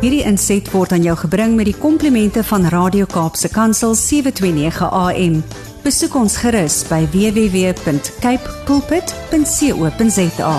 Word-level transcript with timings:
Hierdie 0.00 0.22
inset 0.24 0.64
word 0.72 0.94
aan 0.96 1.02
jou 1.04 1.12
gebring 1.26 1.58
met 1.58 1.66
die 1.68 1.76
komplimente 1.76 2.40
van 2.48 2.62
Radio 2.72 3.04
Kaapse 3.04 3.50
Kansel 3.52 3.92
729 3.92 4.88
AM. 4.96 5.34
Besoek 5.84 6.16
ons 6.16 6.38
gerus 6.40 6.78
by 6.88 7.02
www.cape 7.12 8.54
pulpit.co.za. 8.64 10.54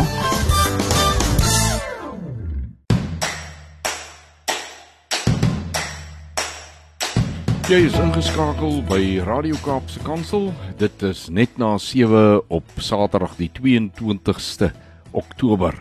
Jy 7.66 7.82
is 7.90 7.98
ingeskakel 7.98 8.84
by 8.86 9.02
Radio 9.26 9.58
Kaapse 9.66 10.06
Kansel. 10.06 10.52
Dit 10.78 11.02
is 11.02 11.32
net 11.34 11.58
na 11.58 11.80
7 11.82 12.44
op 12.46 12.78
Saterdag 12.78 13.40
die 13.42 13.50
22ste 13.58 14.70
Oktober. 15.18 15.74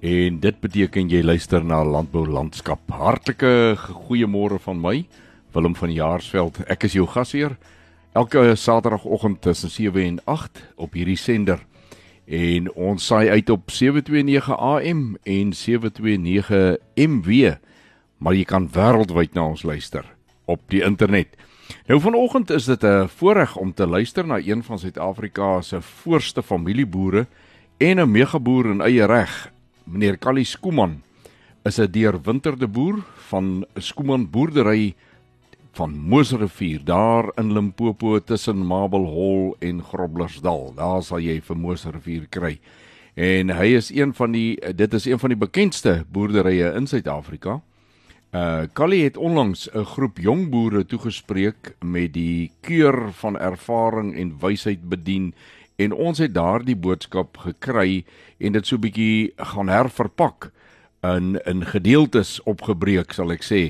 En 0.00 0.38
dit 0.40 0.60
beteken 0.60 1.10
jy 1.12 1.18
luister 1.20 1.60
na 1.60 1.82
Landbou 1.84 2.22
Landskap. 2.24 2.80
Hartlike 2.88 3.76
goeiemôre 3.76 4.56
van 4.64 4.78
my, 4.80 5.02
Willem 5.52 5.74
van 5.76 5.92
Jaarsveld. 5.92 6.62
Ek 6.72 6.86
is 6.88 6.96
jou 6.96 7.04
gasheer. 7.04 7.58
Elke 8.16 8.54
Saterdagoggend 8.56 9.42
tussen 9.44 9.68
7 9.70 10.06
en 10.06 10.16
8 10.24 10.62
op 10.80 10.96
hierdie 10.96 11.18
sender. 11.20 11.60
En 12.24 12.72
ons 12.72 13.10
saai 13.10 13.28
uit 13.28 13.52
op 13.52 13.68
729 13.68 14.48
AM 14.56 15.04
en 15.20 15.52
729 15.52 16.80
MW. 16.96 17.52
Maar 18.24 18.40
jy 18.40 18.48
kan 18.48 18.72
wêreldwyd 18.72 19.36
na 19.36 19.50
ons 19.52 19.68
luister 19.68 20.08
op 20.48 20.64
die 20.72 20.80
internet. 20.80 21.36
Nou 21.92 22.00
vanoggend 22.00 22.50
is 22.50 22.64
dit 22.64 22.82
'n 22.82 23.08
voorreg 23.20 23.56
om 23.56 23.74
te 23.74 23.86
luister 23.86 24.26
na 24.26 24.40
een 24.40 24.62
van 24.62 24.78
Suid-Afrika 24.78 25.60
se 25.60 25.82
voorste 25.82 26.42
familieboere 26.42 27.26
en 27.76 28.00
'n 28.00 28.10
megaboer 28.10 28.70
in 28.70 28.80
eie 28.80 29.04
reg. 29.04 29.52
Meneer 29.90 30.20
Callie 30.22 30.46
Skooman 30.46 31.02
is 31.66 31.78
'n 31.80 31.90
deurwinterde 31.90 32.68
boer 32.68 33.02
van 33.28 33.66
Skooman 33.74 34.30
boerdery 34.30 34.94
van 35.72 35.98
Moosrivier 35.98 36.84
daar 36.84 37.32
in 37.34 37.52
Limpopo 37.52 38.18
tussen 38.18 38.66
Mabel 38.66 39.04
Hall 39.06 39.54
en 39.58 39.82
Groblersdal. 39.82 40.72
Daar 40.76 41.02
sal 41.02 41.18
jy 41.18 41.40
vir 41.40 41.56
Moosrivier 41.56 42.26
kry. 42.30 42.60
En 43.14 43.50
hy 43.50 43.74
is 43.74 43.90
een 43.90 44.14
van 44.14 44.32
die 44.32 44.58
dit 44.74 44.94
is 44.94 45.04
een 45.06 45.18
van 45.18 45.28
die 45.28 45.38
bekendste 45.38 46.04
boerderye 46.12 46.72
in 46.74 46.86
Suid-Afrika. 46.86 47.60
Uh 48.30 48.62
Callie 48.72 49.04
het 49.04 49.16
onlangs 49.16 49.68
'n 49.74 49.84
groep 49.84 50.18
jong 50.18 50.50
boere 50.50 50.86
toegespreek 50.86 51.74
met 51.82 52.12
die 52.12 52.52
keur 52.60 53.12
van 53.12 53.38
ervaring 53.38 54.14
en 54.14 54.38
wysheid 54.38 54.88
bedien 54.88 55.34
en 55.80 55.92
ons 55.96 56.18
het 56.20 56.34
daardie 56.34 56.76
boodskap 56.76 57.38
gekry 57.46 58.02
en 58.38 58.56
dit 58.56 58.66
so 58.66 58.80
bietjie 58.80 59.32
gaan 59.54 59.72
herverpak 59.72 60.50
in 61.06 61.38
in 61.48 61.64
gedeeltes 61.64 62.38
opgebreek 62.50 63.14
sal 63.16 63.32
ek 63.32 63.46
sê 63.46 63.62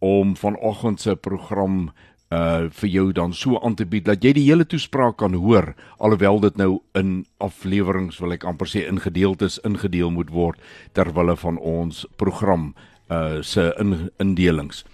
om 0.00 0.36
vanoggend 0.40 1.00
se 1.00 1.16
program 1.16 1.90
uh 2.30 2.68
vir 2.70 2.88
jou 2.88 3.06
dan 3.12 3.32
so 3.34 3.58
aan 3.58 3.74
te 3.74 3.84
bied 3.84 4.04
dat 4.06 4.24
jy 4.24 4.32
die 4.32 4.46
hele 4.46 4.64
toespraak 4.64 5.16
kan 5.18 5.34
hoor 5.34 5.74
alhoewel 5.98 6.40
dit 6.40 6.56
nou 6.56 6.78
in 6.94 7.24
afleweringe 7.42 8.14
wil 8.22 8.36
ek 8.36 8.46
amper 8.46 8.70
sê 8.70 8.86
in 8.86 9.02
gedeeltes 9.02 9.58
ingedeel 9.66 10.14
moet 10.14 10.30
word 10.30 10.60
ter 10.94 11.10
wille 11.16 11.36
van 11.36 11.58
ons 11.58 12.06
program 12.16 12.72
uh 13.10 13.42
se 13.42 13.74
in, 13.82 14.10
indelings. 14.22 14.84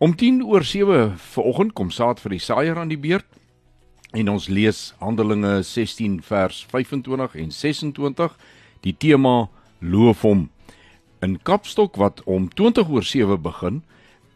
Om 0.00 0.16
10 0.16 0.40
oor 0.48 0.64
7 0.64 1.18
vanoggend 1.18 1.74
kom 1.76 1.90
saad 1.92 2.20
vir 2.24 2.38
die 2.38 2.40
saaier 2.40 2.78
aan 2.80 2.88
die 2.88 2.98
beurt 2.98 3.28
en 4.12 4.28
ons 4.28 4.48
lees 4.48 4.78
Handelinge 4.98 5.60
16 5.62 6.20
vers 6.26 6.64
25 6.70 7.36
en 7.38 7.52
26 7.54 8.36
die 8.84 8.94
tema 8.96 9.48
loof 9.78 10.24
hom. 10.26 10.48
In 11.22 11.38
Kapstok 11.42 11.98
wat 12.00 12.22
om 12.24 12.48
20 12.48 12.88
oor 12.88 13.06
7 13.06 13.40
begin, 13.42 13.82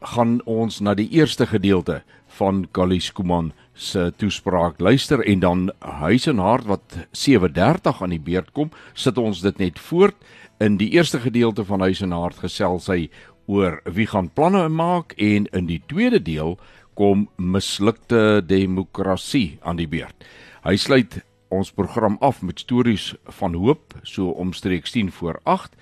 gaan 0.04 0.38
ons 0.44 0.80
na 0.84 0.94
die 0.94 1.08
eerste 1.16 1.46
gedeelte 1.48 2.02
van 2.36 2.64
Kalies 2.76 3.10
Kuman 3.12 3.52
se 3.74 4.12
toespraak. 4.20 4.80
Luister 4.80 5.22
en 5.24 5.40
dan 5.40 5.70
huis 5.78 6.26
en 6.26 6.38
hart 6.38 6.66
wat 6.68 6.98
7:30 7.12 8.02
aan 8.02 8.10
die 8.10 8.20
beurt 8.20 8.52
kom, 8.52 8.70
sit 8.94 9.18
ons 9.18 9.40
dit 9.40 9.58
net 9.58 9.78
voort. 9.78 10.16
In 10.60 10.76
die 10.76 10.90
eerste 10.90 11.18
gedeelte 11.20 11.64
van 11.64 11.80
Huis 11.80 12.00
en 12.00 12.12
Hart 12.12 12.38
gesels 12.38 12.86
hy 12.86 13.10
oor 13.46 13.80
wie 13.84 14.06
gaan 14.06 14.30
planne 14.30 14.68
maak 14.68 15.12
en 15.16 15.46
in 15.52 15.66
die 15.66 15.82
tweede 15.86 16.22
deel 16.22 16.58
kom 16.94 17.28
mislukte 17.36 18.42
demokrasie 18.46 19.58
aan 19.62 19.76
die 19.76 19.88
beurt. 19.90 20.26
Hy 20.64 20.76
sluit 20.76 21.20
ons 21.54 21.70
program 21.70 22.16
af 22.20 22.42
met 22.42 22.60
stories 22.60 23.14
van 23.38 23.54
hoop 23.54 23.94
so 24.02 24.30
omstreeks 24.30 24.94
10 24.94 25.12
voor 25.12 25.40
8 25.44 25.74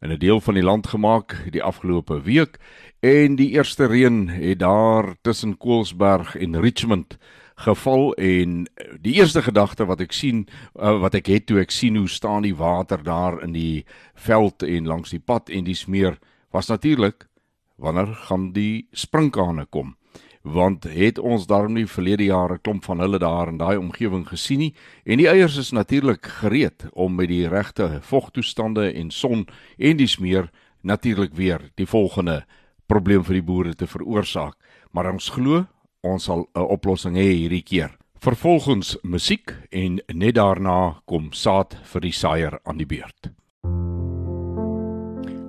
in 0.00 0.12
'n 0.12 0.18
deel 0.18 0.40
van 0.40 0.54
die 0.54 0.62
land 0.62 0.86
gemaak 0.86 1.46
die 1.50 1.62
afgelope 1.62 2.22
week. 2.22 2.58
En 3.00 3.36
die 3.36 3.50
eerste 3.50 3.86
reën 3.86 4.28
het 4.28 4.58
daar 4.58 5.14
tussen 5.22 5.56
Koelsberg 5.56 6.36
en 6.36 6.60
Richmond 6.60 7.18
geval 7.54 8.14
en 8.14 8.70
die 9.00 9.14
eerste 9.14 9.42
gedagte 9.42 9.84
wat 9.84 10.00
ek 10.00 10.12
sien 10.14 10.46
uh, 10.78 11.00
wat 11.02 11.14
ek 11.18 11.26
het 11.26 11.46
toe 11.46 11.58
ek 11.60 11.74
sien 11.74 11.96
hoe 11.98 12.08
staan 12.08 12.46
die 12.46 12.54
water 12.54 13.02
daar 13.02 13.42
in 13.42 13.52
die 13.52 13.84
veld 14.14 14.62
en 14.62 14.86
langs 14.86 15.10
die 15.10 15.22
pad 15.22 15.50
en 15.50 15.66
die 15.66 15.74
smeer 15.74 16.18
was 16.54 16.70
natuurlik 16.70 17.26
wanneer 17.74 18.14
gaan 18.28 18.52
die 18.54 18.86
sprinkane 18.92 19.66
kom 19.66 19.96
want 20.42 20.84
het 20.84 21.18
ons 21.18 21.46
daarom 21.46 21.74
nie 21.74 21.86
verlede 21.86 22.24
jare 22.24 22.58
klomp 22.58 22.84
van 22.84 23.00
hulle 23.00 23.18
daar 23.18 23.48
in 23.48 23.58
daai 23.58 23.76
omgewing 23.76 24.26
gesien 24.28 24.58
nie? 24.58 24.74
En 25.04 25.18
die 25.18 25.28
eiers 25.28 25.56
is 25.56 25.72
natuurlik 25.72 26.26
gereed 26.40 26.86
om 26.92 27.14
met 27.14 27.28
die 27.28 27.48
regte 27.48 27.98
vogtoestande 28.02 28.92
en 28.92 29.10
son 29.10 29.46
en 29.78 29.96
die 29.96 30.06
smeer 30.06 30.50
natuurlik 30.80 31.34
weer 31.34 31.70
die 31.74 31.86
volgende 31.86 32.44
probleem 32.86 33.24
vir 33.24 33.34
die 33.34 33.44
boere 33.44 33.74
te 33.74 33.86
veroorsaak 33.86 34.56
maar 34.92 35.10
ons 35.12 35.28
glo 35.34 35.66
ons 36.06 36.24
sal 36.24 36.46
'n 36.54 36.60
oplossing 36.60 37.16
hê 37.16 37.28
hierdie 37.34 37.62
keer. 37.62 37.90
Vervolgens 38.18 38.96
musiek 39.02 39.54
en 39.70 40.00
net 40.14 40.34
daarna 40.34 41.00
kom 41.06 41.32
saad 41.32 41.76
vir 41.84 42.00
die 42.00 42.12
saaier 42.12 42.58
aan 42.64 42.78
die 42.78 42.86
beurt. 42.86 43.30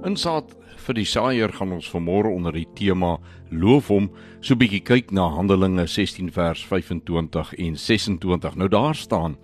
In 0.06 0.16
saad 0.16 0.56
vir 0.90 0.98
die 0.98 1.06
saaier 1.06 1.52
gaan 1.54 1.76
ons 1.76 1.88
vanmôre 1.92 2.32
onder 2.34 2.56
die 2.56 2.66
tema 2.74 3.20
loof 3.54 3.92
hom 3.94 4.08
so 4.42 4.58
bietjie 4.58 4.82
kyk 4.82 5.12
na 5.14 5.28
Handelinge 5.36 5.84
16 5.86 6.32
vers 6.34 6.64
25 6.66 7.52
en 7.62 7.76
26. 7.78 8.56
Nou 8.58 8.70
daar 8.74 8.98
staan 8.98 9.36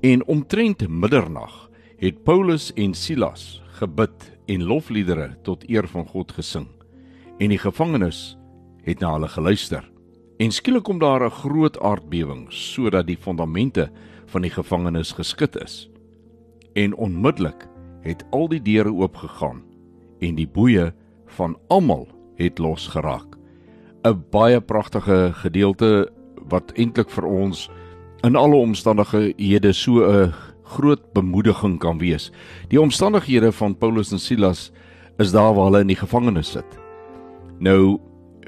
en 0.00 0.24
omtrent 0.24 0.86
middernag 0.88 1.66
het 2.00 2.22
Paulus 2.24 2.70
en 2.80 2.96
Silas 2.96 3.60
gebid 3.76 4.30
en 4.48 4.64
lofliedere 4.64 5.34
tot 5.44 5.68
eer 5.68 5.84
van 5.92 6.08
God 6.08 6.32
gesing. 6.32 6.70
En 7.36 7.52
die 7.52 7.60
gevangenes 7.60 8.38
het 8.88 9.04
na 9.04 9.12
hulle 9.18 9.28
geluister. 9.28 9.84
En 10.40 10.52
skielik 10.52 10.88
kom 10.88 10.98
daar 10.98 11.28
'n 11.28 11.38
groot 11.44 11.76
aardbewing 11.80 12.46
sodat 12.48 13.06
die 13.06 13.20
fondamente 13.20 13.90
van 14.32 14.42
die 14.42 14.50
gevangenis 14.50 15.12
geskit 15.12 15.56
is. 15.60 15.90
En 16.72 16.94
onmiddellik 16.94 17.68
het 18.00 18.24
al 18.30 18.48
die 18.48 18.62
deure 18.62 18.92
oopgegaan 18.92 19.75
en 20.20 20.34
die 20.34 20.48
boeye 20.48 20.92
van 21.38 21.56
almal 21.68 22.08
het 22.36 22.58
losgeraak. 22.58 23.36
'n 24.04 24.24
baie 24.30 24.60
pragtige 24.60 25.32
gedeelte 25.34 26.08
wat 26.48 26.72
eintlik 26.76 27.10
vir 27.10 27.26
ons 27.26 27.70
in 28.22 28.36
alle 28.36 28.56
omstandighede 28.56 29.72
so 29.72 30.04
'n 30.04 30.32
groot 30.62 31.12
bemoediging 31.12 31.78
kan 31.78 31.98
wees. 31.98 32.30
Die 32.68 32.80
omstandighede 32.80 33.52
van 33.52 33.78
Paulus 33.78 34.12
en 34.12 34.18
Silas 34.18 34.72
is 35.18 35.32
daar 35.32 35.54
waar 35.54 35.64
hulle 35.64 35.80
in 35.80 35.86
die 35.86 35.96
gevangenis 35.96 36.50
sit. 36.50 36.78
Nou 37.58 37.98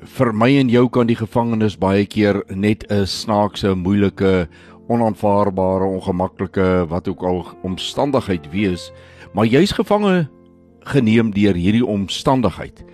vir 0.03 0.33
my 0.33 0.59
en 0.59 0.69
jou 0.69 0.89
kan 0.89 1.07
die 1.07 1.17
gevangenis 1.17 1.79
baie 1.79 2.07
keer 2.07 2.45
net 2.55 2.85
'n 2.91 3.07
snaakse, 3.07 3.75
moeilike, 3.75 4.49
onaanvaarbare, 4.89 5.85
ongemaklike 5.85 6.87
wat 6.89 7.09
ook 7.09 7.23
al 7.23 7.47
omstandigheid 7.63 8.51
wees, 8.51 8.93
maar 9.35 9.47
jy's 9.47 9.73
gevange 9.73 10.29
geneem 10.89 11.33
deur 11.37 11.55
hierdie 11.55 11.85
omstandigheid. 11.87 12.85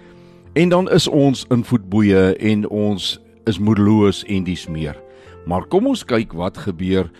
En 0.54 0.68
dan 0.68 0.90
is 0.90 1.08
ons 1.08 1.46
in 1.50 1.64
voetboeye 1.64 2.34
en 2.36 2.68
ons 2.68 3.14
is 3.50 3.58
moedeloos 3.58 4.24
en 4.30 4.44
dis 4.44 4.66
meer. 4.68 4.98
Maar 5.46 5.66
kom 5.68 5.86
ons 5.90 6.04
kyk 6.04 6.32
wat 6.32 6.58
gebeur 6.66 7.10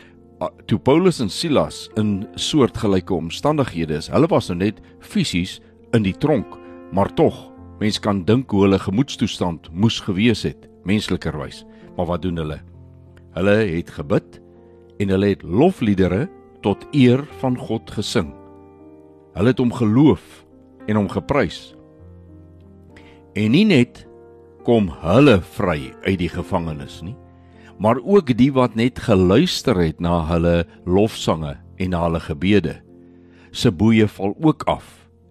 toe 0.69 0.79
Paulus 0.79 1.21
en 1.21 1.31
Silas 1.31 1.89
in 2.01 2.27
soortgelyke 2.35 3.15
omstandighede 3.15 3.99
is. 4.03 4.11
Hulle 4.13 4.29
was 4.29 4.51
nou 4.51 4.59
net 4.61 4.81
fisies 5.01 5.61
in 5.97 6.05
die 6.05 6.17
tronk, 6.19 6.59
maar 6.93 7.13
tog 7.15 7.55
Mens 7.83 7.99
kan 7.99 8.23
dink 8.25 8.53
hoe 8.55 8.63
hulle 8.65 8.79
gemoedstoestand 8.79 9.67
moes 9.75 9.99
gewees 10.07 10.45
het, 10.47 10.69
menslikerwys. 10.87 11.65
Maar 11.97 12.07
wat 12.13 12.23
doen 12.23 12.39
hulle? 12.39 12.61
Hulle 13.35 13.57
het 13.75 13.91
gebid 13.97 14.39
en 15.03 15.11
hulle 15.11 15.33
het 15.33 15.43
lofliedere 15.43 16.29
tot 16.63 16.87
eer 16.95 17.25
van 17.43 17.59
God 17.59 17.91
gesing. 17.91 18.31
Hulle 19.35 19.51
het 19.51 19.59
hom 19.59 19.75
geloof 19.75 20.44
en 20.87 20.99
hom 20.99 21.09
geprys. 21.11 21.75
En 23.35 23.55
nie 23.55 23.65
net 23.67 24.05
kom 24.65 24.89
hulle 25.03 25.41
vry 25.57 25.93
uit 26.07 26.19
die 26.23 26.31
gevangenis 26.33 27.01
nie, 27.05 27.17
maar 27.79 27.99
ook 28.01 28.31
die 28.39 28.53
wat 28.55 28.77
net 28.79 29.01
geluister 29.03 29.77
het 29.81 30.01
na 30.01 30.21
hulle 30.31 30.63
lofsange 30.87 31.57
en 31.83 31.91
na 31.91 32.05
hulle 32.07 32.21
gebede. 32.23 32.79
Se 33.51 33.71
boeye 33.71 34.07
val 34.09 34.37
ook 34.41 34.63
af 34.71 34.87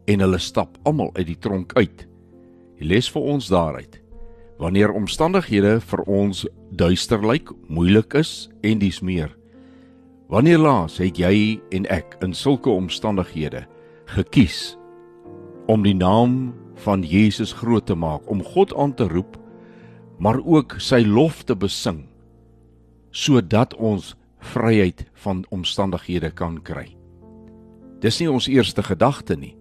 en 0.07 0.19
hulle 0.19 0.39
stap 0.39 0.77
almal 0.83 1.11
uit 1.15 1.27
die 1.31 1.39
tronk 1.39 1.73
uit. 1.79 2.05
Die 2.79 2.87
les 2.87 3.07
vir 3.11 3.21
ons 3.35 3.47
daaruit. 3.47 3.99
Wanneer 4.59 4.93
omstandighede 4.93 5.79
vir 5.81 6.03
ons 6.07 6.43
duister 6.71 7.23
lyk, 7.25 7.49
moeilik 7.67 8.13
is 8.19 8.49
en 8.61 8.79
dis 8.79 8.99
meer. 9.01 9.31
Wanneer 10.29 10.61
laas 10.61 10.99
het 11.01 11.17
jy 11.19 11.59
en 11.71 11.87
ek 11.91 12.17
in 12.23 12.35
sulke 12.37 12.71
omstandighede 12.71 13.65
gekies 14.13 14.75
om 15.67 15.83
die 15.83 15.95
naam 15.95 16.53
van 16.83 17.03
Jesus 17.03 17.53
groot 17.53 17.85
te 17.85 17.95
maak, 17.95 18.25
om 18.31 18.43
God 18.43 18.73
aan 18.75 18.93
te 18.93 19.07
roep, 19.07 19.37
maar 20.19 20.39
ook 20.43 20.75
sy 20.79 21.03
lof 21.05 21.43
te 21.43 21.55
besing 21.55 22.05
sodat 23.13 23.75
ons 23.77 24.15
vryheid 24.41 25.03
van 25.21 25.43
omstandighede 25.53 26.31
kan 26.33 26.55
kry. 26.65 26.95
Dis 28.01 28.17
nie 28.19 28.29
ons 28.31 28.47
eerste 28.49 28.81
gedagte 28.83 29.37
nie, 29.37 29.53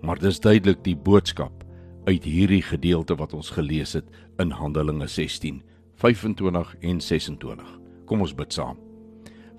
maar 0.00 0.16
dis 0.18 0.40
duidelik 0.40 0.80
die 0.86 0.96
boodskap 0.96 1.64
uit 2.08 2.24
hierdie 2.24 2.62
gedeelte 2.64 3.16
wat 3.20 3.34
ons 3.36 3.52
gelees 3.52 3.92
het 3.92 4.08
in 4.40 4.54
Handelinge 4.56 5.06
16 5.08 5.60
25 6.00 6.74
en 6.80 7.00
26. 7.00 7.68
Kom 8.08 8.24
ons 8.24 8.34
bid 8.34 8.52
saam. 8.52 8.80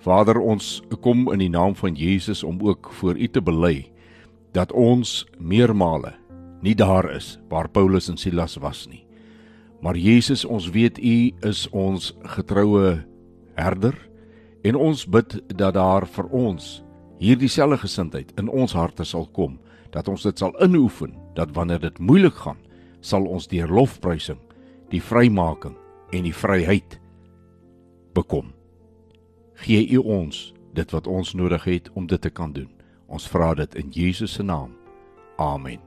Vader, 0.02 0.38
ons 0.38 0.82
kom 1.02 1.24
in 1.32 1.40
die 1.40 1.50
naam 1.50 1.74
van 1.78 1.96
Jesus 1.96 2.42
om 2.44 2.60
ook 2.62 2.90
voor 2.98 3.16
U 3.16 3.28
te 3.28 3.42
bely 3.42 3.86
dat 4.56 4.72
ons 4.72 5.26
meermale 5.38 6.14
nie 6.64 6.74
daar 6.74 7.10
is 7.12 7.36
waar 7.50 7.68
Paulus 7.68 8.08
en 8.08 8.16
Silas 8.16 8.56
was 8.56 8.86
nie. 8.88 9.04
Maar 9.84 9.96
Jesus, 10.00 10.44
ons 10.44 10.70
weet 10.72 10.98
U 10.98 11.16
is 11.44 11.66
ons 11.70 12.14
getroue 12.36 12.96
herder 13.54 13.96
en 14.64 14.76
ons 14.76 15.04
bid 15.06 15.36
dat 15.52 15.76
daar 15.76 16.06
vir 16.08 16.30
ons 16.34 16.70
hierdie 17.20 17.50
selfde 17.52 17.78
gesindheid 17.84 18.32
in 18.40 18.48
ons 18.48 18.74
harte 18.76 19.04
sal 19.04 19.28
kom 19.36 19.58
dat 19.94 20.08
ons 20.12 20.26
dit 20.26 20.38
sal 20.38 20.52
inoefen 20.64 21.14
dat 21.36 21.54
wanneer 21.56 21.80
dit 21.80 22.00
moeilik 22.02 22.36
gaan 22.44 22.60
sal 23.00 23.28
ons 23.30 23.48
deur 23.48 23.70
lofprysing 23.72 24.40
die 24.92 25.00
vrymaking 25.00 25.76
en 26.12 26.26
die 26.28 26.34
vryheid 26.36 26.98
bekom 28.16 28.52
gee 29.64 29.86
u 29.96 30.02
ons 30.02 30.50
dit 30.76 30.92
wat 30.92 31.08
ons 31.08 31.32
nodig 31.38 31.64
het 31.64 31.92
om 31.94 32.08
dit 32.10 32.20
te 32.20 32.32
kan 32.32 32.52
doen 32.52 32.75
ons 33.06 33.28
vra 33.28 33.54
dit 33.54 33.74
in 33.74 33.90
Jesus 33.90 34.38
se 34.38 34.42
naam 34.42 34.74
amen 35.38 35.82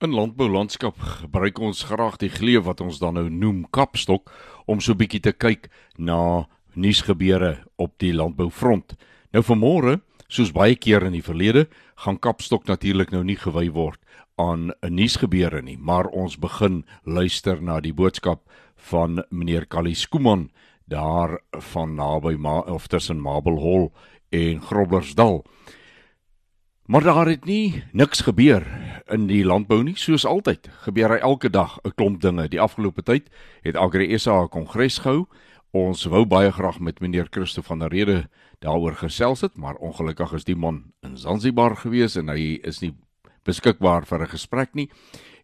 In 0.00 0.14
landboulandskap 0.16 0.96
gebruik 0.96 1.58
ons 1.58 1.82
graag 1.84 2.16
die 2.16 2.32
gleuf 2.32 2.64
wat 2.64 2.80
ons 2.80 2.98
dan 2.98 3.14
nou 3.14 3.28
noem 3.28 3.66
kapstok 3.68 4.30
om 4.64 4.80
so 4.80 4.96
bietjie 4.96 5.20
te 5.20 5.32
kyk 5.36 5.68
na 5.98 6.46
nuusgebeure 6.72 7.66
op 7.76 7.98
die 8.00 8.14
landboufront. 8.16 8.94
Nou 9.36 9.42
vanmôre 9.44 9.98
Soos 10.30 10.52
baie 10.54 10.76
keer 10.78 11.02
in 11.02 11.16
die 11.16 11.24
verlede, 11.26 11.64
gaan 12.04 12.20
Kapstok 12.22 12.68
natuurlik 12.70 13.10
nou 13.10 13.24
nie 13.26 13.34
gewy 13.34 13.66
word 13.74 13.98
aan 14.38 14.70
'n 14.70 14.94
nuusgebeure 14.94 15.60
nie, 15.60 15.76
maar 15.76 16.06
ons 16.06 16.38
begin 16.38 16.84
luister 17.04 17.60
na 17.60 17.80
die 17.80 17.92
boodskap 17.92 18.46
van 18.76 19.24
meneer 19.30 19.66
Callie 19.66 19.94
Skooman 19.94 20.50
daar 20.86 21.40
van 21.50 21.96
naby 21.96 22.36
Ma 22.38 22.60
of 22.60 22.86
tussen 22.86 23.20
Marble 23.20 23.58
Hall 23.60 23.90
en 24.30 24.62
Groblersdal. 24.62 25.44
Maar 26.90 27.02
daar 27.02 27.26
het 27.26 27.44
nie 27.44 27.84
niks 27.92 28.20
gebeur 28.26 28.66
in 29.06 29.28
die 29.30 29.44
landbou 29.44 29.82
nie, 29.82 29.94
soos 29.94 30.24
altyd. 30.26 30.66
Gebeur 30.86 31.14
hy 31.14 31.18
elke 31.22 31.50
dag 31.50 31.78
'n 31.84 31.94
klomp 31.94 32.20
dinge. 32.20 32.48
Die 32.48 32.60
afgelope 32.60 33.02
tyd 33.02 33.30
het 33.62 33.76
Agri 33.76 34.18
SA 34.18 34.42
'n 34.42 34.48
kongres 34.48 34.98
gehou. 34.98 35.26
Ons 35.70 36.04
wou 36.04 36.24
baie 36.26 36.50
graag 36.52 36.80
met 36.80 37.00
meneer 37.00 37.28
Christo 37.30 37.62
van 37.62 37.78
der 37.78 37.88
Rede 37.88 38.28
daaroor 38.58 38.94
gesels 38.94 39.40
het, 39.40 39.56
maar 39.56 39.74
ongelukkig 39.74 40.32
is 40.32 40.44
die 40.44 40.56
man 40.56 40.92
in 41.02 41.16
Zanzibar 41.16 41.76
gewees 41.76 42.16
en 42.16 42.28
hy 42.28 42.58
is 42.62 42.80
nie 42.80 42.94
beskikbaar 43.44 44.06
vir 44.06 44.22
'n 44.22 44.28
gesprek 44.28 44.74
nie. 44.74 44.90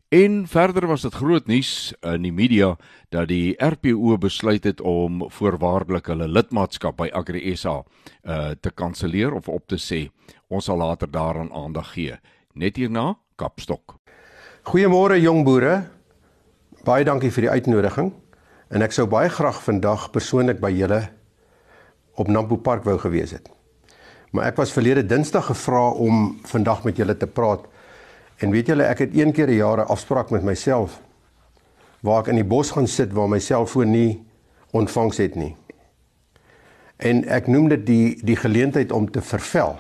En 0.09 0.47
verder 0.49 0.87
was 0.87 1.03
dit 1.03 1.15
groot 1.15 1.47
nuus 1.47 1.95
in 2.01 2.23
die 2.23 2.33
media 2.33 2.77
dat 3.11 3.27
die 3.29 3.57
RPO 3.59 4.15
besluit 4.23 4.65
het 4.65 4.81
om 4.81 5.25
voorwaardelik 5.35 6.07
hulle 6.07 6.29
lidmaatskap 6.31 6.95
by 7.01 7.09
Agri 7.11 7.57
SA 7.57 7.81
uh 8.23 8.53
te 8.61 8.71
kanselleer 8.71 9.35
of 9.35 9.49
op 9.49 9.67
te 9.67 9.81
sê. 9.83 10.07
Ons 10.47 10.71
sal 10.71 10.79
later 10.79 11.11
daaraan 11.11 11.51
aandag 11.51 11.91
gee. 11.97 12.15
Net 12.55 12.77
hierna 12.79 13.17
Kapstok. 13.35 13.99
Goeiemôre 14.71 15.19
jong 15.19 15.43
boere. 15.45 15.91
Baie 16.85 17.05
dankie 17.05 17.33
vir 17.35 17.49
die 17.49 17.55
uitnodiging. 17.59 18.13
En 18.71 18.83
ek 18.87 18.95
sou 18.95 19.09
baie 19.11 19.29
graag 19.29 19.59
vandag 19.63 20.13
persoonlik 20.15 20.63
by 20.63 20.71
julle 20.71 21.03
op 22.15 22.31
Nampo 22.31 22.57
Park 22.57 22.87
wou 22.87 22.95
gewees 22.99 23.35
het. 23.35 23.51
Maar 24.31 24.53
ek 24.53 24.63
was 24.63 24.71
verlede 24.71 25.03
Dinsdag 25.03 25.51
gevra 25.51 25.91
om 25.91 26.39
vandag 26.47 26.85
met 26.87 26.97
julle 26.97 27.17
te 27.19 27.27
praat. 27.27 27.67
En 28.37 28.51
weet 28.51 28.67
julle, 28.67 28.85
ek 28.85 28.99
het 28.99 29.17
een 29.17 29.33
keer 29.33 29.49
'n 29.49 29.57
jaar 29.57 29.79
'n 29.79 29.89
afspraak 29.89 30.31
met 30.31 30.43
myself 30.43 31.01
waar 32.01 32.21
ek 32.21 32.27
in 32.27 32.35
die 32.35 32.45
bos 32.45 32.71
gaan 32.71 32.87
sit 32.87 33.13
waar 33.13 33.29
my 33.29 33.39
selfoon 33.39 33.91
nie 33.91 34.25
ontvangs 34.71 35.17
het 35.17 35.35
nie. 35.35 35.57
En 36.97 37.25
ek 37.25 37.47
noem 37.47 37.69
dit 37.69 37.87
die 37.87 38.25
die 38.25 38.37
geleentheid 38.37 38.93
om 38.93 39.11
te 39.11 39.23
vervel. 39.23 39.77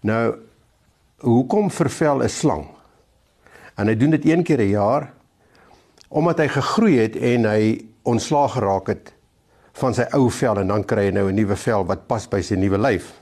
Nou 0.00 0.34
hoekom 1.16 1.70
vervel 1.70 2.22
'n 2.22 2.28
slang? 2.28 2.66
En 3.74 3.86
hy 3.86 3.96
doen 3.96 4.10
dit 4.10 4.24
een 4.24 4.42
keer 4.42 4.60
'n 4.60 4.70
jaar 4.70 5.12
omdat 6.08 6.38
hy 6.38 6.48
gegroei 6.48 6.98
het 6.98 7.16
en 7.16 7.44
hy 7.44 7.84
ontslaag 8.02 8.52
geraak 8.52 8.86
het 8.86 9.12
van 9.72 9.94
sy 9.94 10.06
ou 10.12 10.30
vel 10.30 10.58
en 10.58 10.66
dan 10.66 10.84
kry 10.84 11.04
hy 11.04 11.10
nou 11.10 11.28
'n 11.28 11.34
nuwe 11.34 11.56
vel 11.56 11.84
wat 11.84 12.06
pas 12.06 12.28
by 12.28 12.40
sy 12.40 12.54
nuwe 12.54 12.78
lyf. 12.78 13.12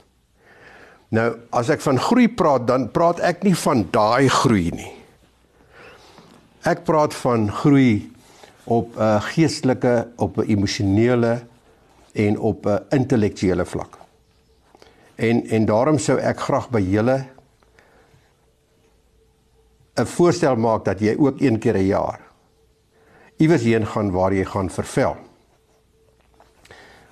Nou, 1.09 1.27
as 1.55 1.69
ek 1.71 1.81
van 1.81 1.99
groei 1.99 2.27
praat, 2.27 2.67
dan 2.67 2.89
praat 2.91 3.21
ek 3.23 3.43
nie 3.47 3.55
van 3.55 3.85
daai 3.91 4.27
groei 4.27 4.71
nie. 4.75 4.91
Ek 6.67 6.83
praat 6.83 7.15
van 7.15 7.47
groei 7.51 8.09
op 8.65 8.97
'n 8.97 9.01
uh, 9.01 9.21
geestelike, 9.21 10.07
op 10.17 10.37
'n 10.37 10.49
emosionele 10.51 11.47
en 12.13 12.39
op 12.39 12.65
'n 12.65 12.83
intellektuele 12.91 13.65
vlak. 13.65 13.97
En 15.15 15.47
en 15.47 15.65
daarom 15.65 15.97
sou 15.97 16.19
ek 16.19 16.39
graag 16.39 16.69
by 16.69 16.81
julle 16.81 17.25
'n 19.97 20.05
voorstel 20.05 20.55
maak 20.55 20.85
dat 20.85 20.99
jy 20.99 21.15
ook 21.17 21.41
een 21.41 21.59
keer 21.59 21.77
'n 21.77 21.87
jaar 21.87 22.19
iewers 23.37 23.63
heen 23.63 23.85
gaan 23.85 24.11
waar 24.11 24.33
jy 24.33 24.45
gaan 24.45 24.69
vervel 24.69 25.17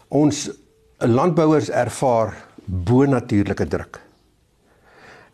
ons 0.08 0.50
landbouers 0.98 1.70
ervaar 1.70 2.45
bonatuurlike 2.66 3.68
druk. 3.68 4.02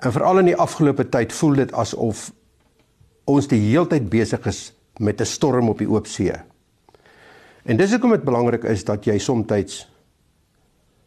En 0.01 0.11
veral 0.11 0.41
in 0.41 0.51
die 0.51 0.57
afgelope 0.57 1.09
tyd 1.09 1.33
voel 1.33 1.61
dit 1.61 1.73
asof 1.73 2.31
ons 3.29 3.47
die 3.47 3.59
heeltyd 3.59 4.09
besig 4.09 4.45
is 4.49 4.73
met 4.99 5.21
'n 5.21 5.25
storm 5.25 5.69
op 5.69 5.77
die 5.77 5.89
oop 5.89 6.07
see. 6.07 6.33
En 7.63 7.77
dis 7.77 7.91
hoekom 7.91 8.09
dit 8.09 8.23
belangrik 8.23 8.63
is 8.63 8.83
dat 8.83 9.05
jy 9.05 9.17
soms 9.17 9.87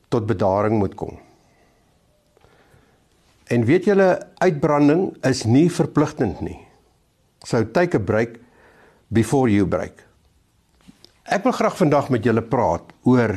tot 0.09 0.27
bedaring 0.27 0.79
moet 0.79 0.95
kom. 0.95 1.19
En 3.51 3.65
weet 3.65 3.85
julle 3.85 4.09
uitbranding 4.39 5.17
is 5.27 5.45
nie 5.45 5.71
verpligtend 5.71 6.41
nie. 6.41 6.59
Sou 7.45 7.65
tye 7.65 8.01
breek 8.01 8.39
before 9.09 9.51
you 9.51 9.67
break. 9.67 10.01
Ek 11.25 11.43
wil 11.43 11.53
graag 11.53 11.77
vandag 11.77 12.11
met 12.11 12.25
julle 12.25 12.43
praat 12.43 12.93
oor 13.03 13.37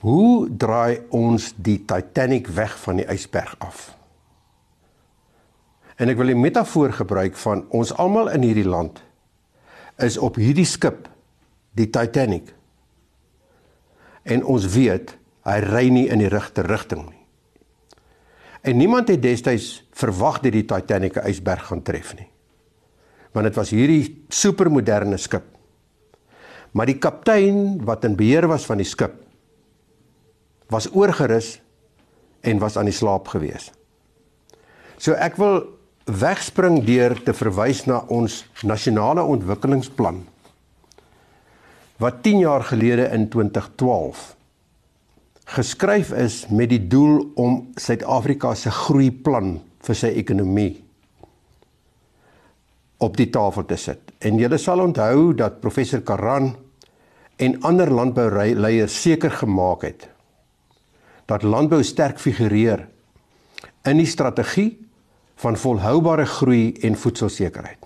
hoe 0.00 0.48
draai 0.56 1.02
ons 1.12 1.50
die 1.60 1.82
Titanic 1.84 2.48
weg 2.56 2.72
van 2.80 3.00
die 3.02 3.08
ysberg 3.12 3.54
af. 3.60 3.90
En 6.00 6.08
ek 6.08 6.16
wil 6.16 6.32
'n 6.32 6.40
metafoor 6.40 6.92
gebruik 6.92 7.36
van 7.36 7.66
ons 7.68 7.92
almal 7.92 8.30
in 8.30 8.42
hierdie 8.42 8.68
land 8.68 9.02
is 9.98 10.16
op 10.16 10.34
hierdie 10.34 10.64
skip, 10.64 11.08
die 11.76 11.90
Titanic. 11.90 12.54
En 14.22 14.44
ons 14.44 14.66
weet 14.72 15.18
hy 15.44 15.58
ry 15.60 15.88
nie 15.88 16.08
in 16.08 16.18
die 16.18 16.28
regte 16.28 16.62
rigting 16.62 17.10
nie. 17.10 17.26
En 18.60 18.76
niemand 18.76 19.08
het 19.08 19.22
destyds 19.22 19.86
verwag 19.92 20.40
dat 20.40 20.52
die 20.52 20.64
Titanic 20.64 21.16
'n 21.16 21.28
ysberg 21.28 21.66
gaan 21.66 21.82
tref 21.82 22.14
nie. 22.16 22.28
Want 23.32 23.46
dit 23.46 23.54
was 23.54 23.70
hierdie 23.70 24.24
supermoderne 24.28 25.16
skip. 25.16 25.44
Maar 26.72 26.86
die 26.86 26.98
kaptein 26.98 27.84
wat 27.84 28.04
in 28.04 28.16
beheer 28.16 28.46
was 28.46 28.66
van 28.66 28.76
die 28.76 28.86
skip 28.86 29.29
was 30.70 30.88
oorgerus 30.94 31.58
en 32.40 32.58
was 32.62 32.76
aan 32.78 32.88
die 32.88 32.96
slaap 32.96 33.28
gewees. 33.28 33.70
So 35.00 35.16
ek 35.18 35.38
wil 35.40 35.62
wegspring 36.06 36.80
deur 36.86 37.16
te 37.24 37.34
verwys 37.36 37.84
na 37.88 38.02
ons 38.08 38.42
nasionale 38.66 39.22
ontwikkelingsplan 39.22 40.24
wat 42.00 42.22
10 42.24 42.38
jaar 42.40 42.64
gelede 42.64 43.10
in 43.12 43.28
2012 43.28 44.22
geskryf 45.50 46.12
is 46.16 46.44
met 46.48 46.70
die 46.72 46.82
doel 46.88 47.24
om 47.40 47.58
Suid-Afrika 47.76 48.54
se 48.54 48.70
groeiplan 48.72 49.58
vir 49.84 49.98
sy 49.98 50.12
ekonomie 50.20 50.72
op 53.00 53.16
die 53.16 53.30
tafel 53.32 53.64
te 53.64 53.78
sit. 53.80 54.12
En 54.20 54.38
julle 54.38 54.58
sal 54.60 54.82
onthou 54.84 55.32
dat 55.34 55.60
professor 55.62 56.02
Karan 56.04 56.52
en 57.40 57.56
ander 57.64 57.90
landbouleiers 57.90 58.94
seker 59.02 59.32
gemaak 59.42 59.86
het 59.88 60.09
dat 61.30 61.46
landbou 61.46 61.78
sterk 61.86 62.18
figureer 62.18 62.88
in 63.86 64.00
die 64.00 64.08
strategie 64.08 64.80
van 65.40 65.56
volhoubare 65.56 66.26
groei 66.26 66.72
en 66.84 66.98
voedselsekerheid. 66.98 67.78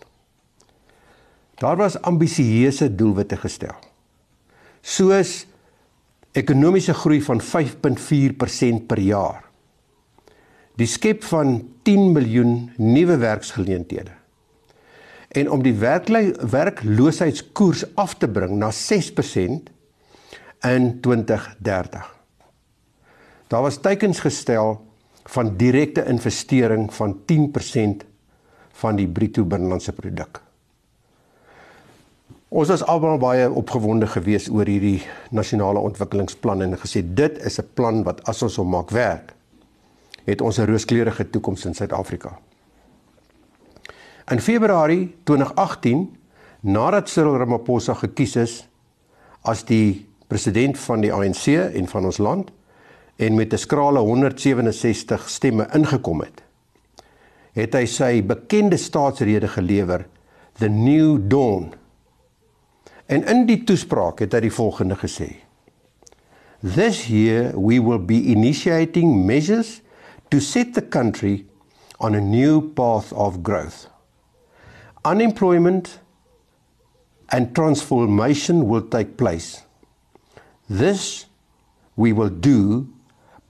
Daar 1.61 1.77
was 1.77 2.01
ambisieuse 2.03 2.95
doelwitte 2.95 3.37
gestel. 3.37 3.77
Soos 4.83 5.47
ekonomiese 6.35 6.95
groei 6.95 7.23
van 7.23 7.41
5.4% 7.41 7.47
per 8.89 8.99
jaar. 8.99 9.45
Die 10.75 10.87
skep 10.91 11.23
van 11.31 11.61
10 11.87 12.13
miljoen 12.13 12.73
nuwe 12.77 13.17
werksgeleenthede. 13.23 14.11
En 15.35 15.51
om 15.51 15.63
die 15.63 15.75
werkloosheidskoers 15.75 17.85
af 17.95 18.15
te 18.19 18.29
bring 18.29 18.57
na 18.59 18.73
6% 18.73 18.77
in 20.65 21.01
2030. 21.01 22.14
Daar 23.55 23.63
was 23.63 23.77
teikens 23.79 24.19
gestel 24.19 24.81
van 25.25 25.57
direkte 25.57 26.05
investering 26.05 26.95
van 26.95 27.21
10% 27.33 28.03
van 28.73 28.97
die 28.97 29.07
bruto 29.09 29.45
binnelandse 29.45 29.93
produk. 29.93 30.41
Ons 32.49 32.73
was 32.73 32.83
almal 32.83 33.21
baie 33.23 33.45
opgewonde 33.47 34.09
geweest 34.11 34.51
oor 34.51 34.67
hierdie 34.67 35.05
nasionale 35.31 35.79
ontwikkelingsplan 35.87 36.65
en 36.67 36.75
gesê 36.83 37.05
dit 37.07 37.39
is 37.47 37.61
'n 37.61 37.69
plan 37.75 38.03
wat 38.03 38.25
as 38.27 38.43
ons 38.43 38.57
hom 38.57 38.69
maak 38.75 38.91
werk, 38.91 39.35
het 40.25 40.41
ons 40.41 40.59
'n 40.59 40.67
rooskleurige 40.67 41.31
toekoms 41.31 41.65
in 41.65 41.75
Suid-Afrika. 41.75 42.39
In 44.31 44.41
Februarie 44.41 45.15
2018, 45.23 46.17
nadat 46.61 47.09
Cyril 47.09 47.37
Ramaphosa 47.37 47.95
gekies 47.95 48.37
is 48.37 48.69
as 49.43 49.65
die 49.65 50.07
president 50.27 50.79
van 50.79 51.01
die 51.01 51.13
ANC 51.13 51.47
en 51.47 51.87
van 51.89 52.05
ons 52.05 52.19
land 52.19 52.51
en 53.17 53.35
met 53.35 53.53
'n 53.53 53.59
skrale 53.59 53.99
167 53.99 55.31
stemme 55.31 55.69
ingekom 55.73 56.21
het, 56.21 56.43
het 57.53 57.75
hy 57.75 57.87
sy 57.87 58.23
bekende 58.23 58.77
staatsrede 58.77 59.49
gelewer, 59.49 60.07
The 60.59 60.69
New 60.69 61.19
Dawn 61.29 61.75
En 63.07 63.25
in 63.29 63.45
die 63.49 63.61
toespraak 63.69 64.23
het 64.25 64.33
hy 64.33 64.47
die 64.47 64.55
volgende 64.55 64.97
gesê: 64.97 65.29
This 66.65 67.05
year 67.13 67.53
we 67.53 67.81
will 67.85 68.01
be 68.01 68.23
initiating 68.33 69.27
measures 69.27 69.83
to 70.33 70.41
set 70.41 70.73
the 70.75 70.83
country 70.83 71.45
on 72.01 72.15
a 72.15 72.21
new 72.21 72.63
path 72.75 73.13
of 73.13 73.43
growth. 73.43 73.91
Unemployment 75.05 76.01
and 77.29 77.55
transformation 77.55 78.69
will 78.69 78.89
take 78.89 79.19
place. 79.21 79.65
This 80.69 81.27
we 81.97 82.13
will 82.13 82.33
do 82.33 82.89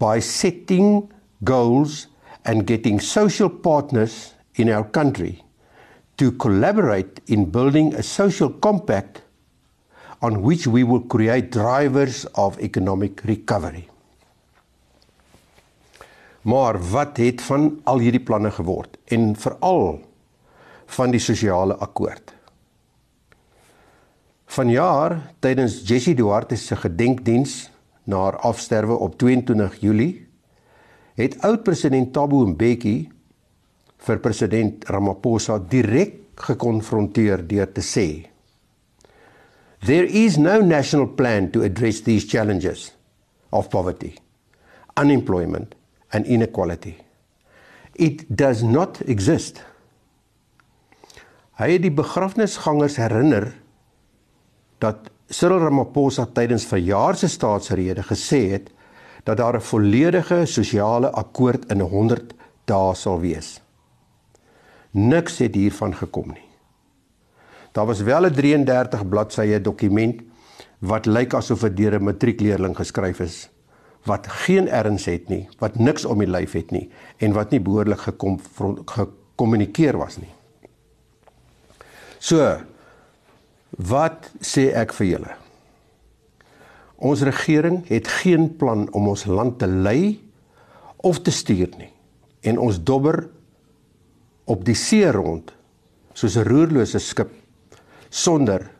by 0.05 0.21
setting 0.21 1.09
goals 1.45 2.09
and 2.45 2.67
getting 2.67 3.01
social 3.01 3.49
partners 3.49 4.35
in 4.61 4.69
our 4.69 4.85
country 4.85 5.43
to 6.17 6.31
collaborate 6.33 7.21
in 7.27 7.51
building 7.51 7.95
a 7.95 8.03
social 8.03 8.51
compact 8.51 9.23
on 10.21 10.43
which 10.43 10.67
we 10.67 10.85
will 10.85 11.01
create 11.01 11.51
drivers 11.51 12.25
of 12.35 12.61
economic 12.61 13.25
recovery. 13.25 13.89
Maar 16.45 16.77
wat 16.91 17.17
het 17.17 17.41
van 17.43 17.81
al 17.89 18.05
hierdie 18.05 18.21
planne 18.21 18.51
geword 18.53 18.99
en 19.09 19.33
veral 19.37 20.03
van 20.87 21.11
die 21.11 21.21
sosiale 21.21 21.77
akkoord? 21.81 22.35
Vanjaar 24.53 25.17
tydens 25.41 25.81
Jessie 25.89 26.15
Duarte 26.15 26.57
se 26.61 26.77
gedenkdiens 26.77 27.63
na 28.05 28.21
haar 28.27 28.39
afsterwe 28.45 28.97
op 28.97 29.17
22 29.19 29.81
Julie 29.81 30.27
het 31.15 31.39
oud-president 31.47 32.13
Thabo 32.13 32.47
Mbeki 32.47 32.97
vir 34.05 34.21
president 34.21 34.85
Ramaphosa 34.91 35.59
direk 35.59 36.21
gekonfronteer 36.49 37.45
deur 37.47 37.71
te 37.73 37.85
sê 37.85 38.09
There 39.85 40.09
is 40.09 40.39
no 40.41 40.61
national 40.65 41.07
plan 41.13 41.51
to 41.53 41.63
address 41.63 42.01
these 42.01 42.25
challenges 42.25 42.95
of 43.53 43.69
poverty, 43.69 44.15
unemployment, 44.97 45.75
and 46.11 46.25
inequality. 46.25 46.97
It 47.95 48.25
does 48.35 48.63
not 48.65 49.03
exist. 49.05 49.61
Hy 51.61 51.69
het 51.77 51.85
die 51.85 51.93
begrafnisgangers 51.93 52.97
herinner 52.97 53.53
dat 54.81 55.13
Cyril 55.29 55.59
Ramaphosa 55.59 56.27
tydens 56.27 56.67
verjaar 56.69 57.17
se 57.17 57.29
staatsrede 57.29 58.03
gesê 58.03 58.51
het 58.53 58.71
dat 59.25 59.37
daar 59.37 59.57
'n 59.57 59.61
volledige 59.61 60.47
sosiale 60.47 61.11
akkoord 61.11 61.73
in 61.73 61.81
100 61.81 62.35
dae 62.65 62.95
sal 62.95 63.21
wees. 63.21 63.61
Niks 64.91 65.39
het 65.39 65.55
hiervan 65.55 65.95
gekom 65.95 66.29
nie. 66.29 66.49
Daar 67.73 67.87
was 67.87 68.01
wel 68.01 68.27
'n 68.27 68.35
33 68.35 69.09
bladsye 69.09 69.61
dokument 69.61 70.23
wat 70.79 71.07
lyk 71.07 71.35
asof 71.35 71.61
dit 71.61 71.77
deur 71.77 71.95
'n 71.95 72.05
matriekleerling 72.05 72.77
geskryf 72.77 73.21
is 73.21 73.49
wat 74.05 74.27
geen 74.45 74.69
erns 74.69 75.05
het 75.05 75.29
nie, 75.29 75.49
wat 75.59 75.79
niks 75.81 76.05
om 76.05 76.19
die 76.19 76.29
lyf 76.29 76.53
het 76.53 76.71
nie 76.71 76.91
en 77.19 77.33
wat 77.33 77.51
nie 77.51 77.61
behoorlik 77.61 78.01
gekom 78.01 78.41
gekommunikeer 78.85 79.97
was 79.97 80.17
nie. 80.17 80.33
So 82.19 82.61
wat 83.79 84.31
sê 84.41 84.71
ek 84.75 84.93
vir 84.93 85.07
julle? 85.07 85.35
Ons 87.05 87.25
regering 87.27 87.83
het 87.89 88.09
geen 88.23 88.49
plan 88.57 88.87
om 88.93 89.09
ons 89.09 89.27
land 89.27 89.59
te 89.59 89.67
lei 89.67 90.21
of 91.05 91.21
te 91.23 91.31
stuur 91.31 91.75
nie. 91.79 91.91
En 92.43 92.59
ons 92.59 92.79
dobber 92.79 93.25
op 94.45 94.65
die 94.65 94.77
see 94.77 95.11
rond 95.11 95.53
soos 96.15 96.37
'n 96.37 96.47
roerlose 96.49 96.99
skip 96.99 97.31
sonder 98.11 98.71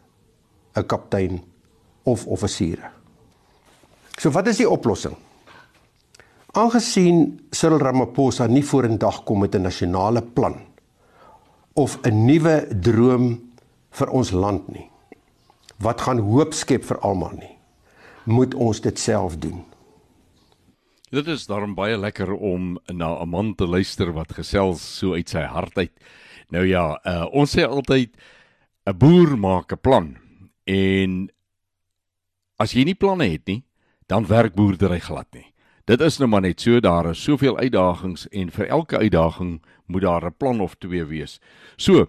'n 0.77 0.87
kaptein 0.87 1.43
of 2.05 2.27
offisiere. 2.27 2.91
So 4.19 4.31
wat 4.31 4.47
is 4.47 4.57
die 4.57 4.69
oplossing? 4.69 5.17
Aangesien 6.53 7.41
Cyril 7.51 7.79
Ramaphosa 7.79 8.47
nie 8.47 8.63
vorendag 8.63 9.25
kom 9.25 9.41
met 9.41 9.55
'n 9.55 9.63
nasionale 9.63 10.23
plan 10.23 10.55
of 11.75 11.99
'n 12.03 12.25
nuwe 12.25 12.69
droom 12.81 13.44
vir 13.95 14.11
ons 14.11 14.33
land 14.35 14.67
nie. 14.73 14.89
Wat 15.83 16.01
gaan 16.07 16.23
hoop 16.23 16.55
skep 16.55 16.85
vir 16.87 17.01
almal 17.07 17.37
nie. 17.39 17.55
Moet 18.25 18.55
ons 18.55 18.81
dit 18.81 18.99
self 18.99 19.39
doen. 19.39 19.65
Dit 21.15 21.29
is 21.31 21.47
daarom 21.47 21.77
baie 21.79 21.97
lekker 21.99 22.33
om 22.33 22.79
na 22.91 23.23
'n 23.23 23.29
man 23.29 23.55
te 23.55 23.67
luister 23.67 24.13
wat 24.13 24.33
gesels 24.33 24.83
so 24.99 25.15
uit 25.15 25.29
sy 25.29 25.43
hart 25.43 25.79
uit. 25.79 25.93
Nou 26.51 26.67
ja, 26.67 26.99
uh, 27.05 27.27
ons 27.33 27.57
sê 27.57 27.63
altyd 27.63 28.17
'n 28.87 28.99
boer 28.99 29.37
maak 29.39 29.73
'n 29.73 29.79
plan 29.79 30.17
en 30.67 31.31
as 32.59 32.73
jy 32.73 32.85
nie 32.85 32.95
planne 32.95 33.29
het 33.31 33.47
nie, 33.47 33.65
dan 34.09 34.27
werk 34.27 34.55
boerdery 34.55 34.99
glad 34.99 35.27
nie. 35.33 35.55
Dit 35.85 36.01
is 36.01 36.19
nou 36.19 36.29
maar 36.29 36.41
net 36.41 36.61
so 36.61 36.81
daar 36.81 37.11
is 37.11 37.23
soveel 37.23 37.59
uitdagings 37.59 38.29
en 38.33 38.51
vir 38.51 38.67
elke 38.67 38.99
uitdaging 38.99 39.63
moet 39.87 40.03
daar 40.03 40.25
'n 40.25 40.37
plan 40.39 40.61
of 40.61 40.75
twee 40.75 41.05
wees. 41.05 41.41
So, 41.77 42.07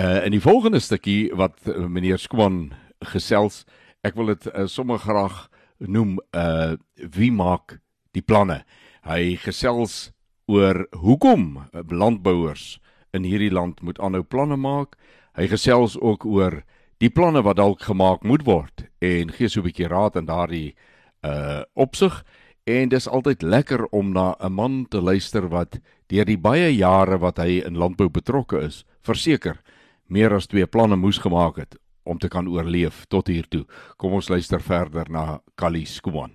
Uh 0.00 0.24
in 0.24 0.32
die 0.32 0.40
volgende 0.40 0.78
stukkie 0.80 1.28
wat 1.36 1.58
uh, 1.68 1.84
meneer 1.84 2.16
Skwan 2.18 2.70
gesels, 3.12 3.64
ek 4.06 4.14
wil 4.16 4.30
dit 4.32 4.46
uh, 4.48 4.64
sommer 4.64 5.00
graag 5.02 5.48
noem 5.76 6.14
uh 6.32 6.78
wie 6.96 7.28
maak 7.32 7.80
die 8.16 8.22
planne. 8.24 8.62
Hy 9.04 9.36
gesels 9.42 10.12
oor 10.48 10.86
hoekom 10.96 11.66
landbouers 11.90 12.78
in 13.12 13.26
hierdie 13.28 13.52
land 13.52 13.82
moet 13.84 14.00
aanhou 14.00 14.22
planne 14.24 14.56
maak. 14.56 14.96
Hy 15.36 15.50
gesels 15.52 15.98
ook 16.00 16.24
oor 16.24 16.62
die 17.02 17.10
planne 17.12 17.42
wat 17.44 17.58
dalk 17.60 17.84
gemaak 17.84 18.24
moet 18.24 18.46
word 18.46 18.86
en 19.04 19.34
gee 19.36 19.48
so 19.48 19.60
'n 19.60 19.68
bietjie 19.68 19.90
raad 19.90 20.16
in 20.16 20.30
daardie 20.30 20.76
uh 21.24 21.60
opsig 21.74 22.22
en 22.64 22.88
dis 22.88 23.08
altyd 23.08 23.42
lekker 23.42 23.84
om 23.92 24.12
na 24.12 24.36
'n 24.40 24.52
man 24.52 24.86
te 24.88 25.00
luister 25.00 25.48
wat 25.48 25.80
deur 26.08 26.24
die 26.24 26.40
baie 26.40 26.72
jare 26.72 27.18
wat 27.18 27.36
hy 27.36 27.60
in 27.66 27.76
landbou 27.76 28.08
betrokke 28.08 28.64
is, 28.64 28.84
verseker 29.02 29.60
meer 30.10 30.34
as 30.34 30.50
twee 30.50 30.66
planne 30.66 30.98
moes 30.98 31.18
gemaak 31.22 31.62
het 31.62 31.78
om 32.02 32.18
te 32.18 32.28
kan 32.28 32.48
oorleef 32.48 33.04
tot 33.08 33.30
hier 33.30 33.46
toe. 33.48 33.64
Kom 33.96 34.16
ons 34.18 34.28
luister 34.28 34.60
verder 34.60 35.08
na 35.10 35.40
Kali 35.54 35.84
Skuman. 35.86 36.32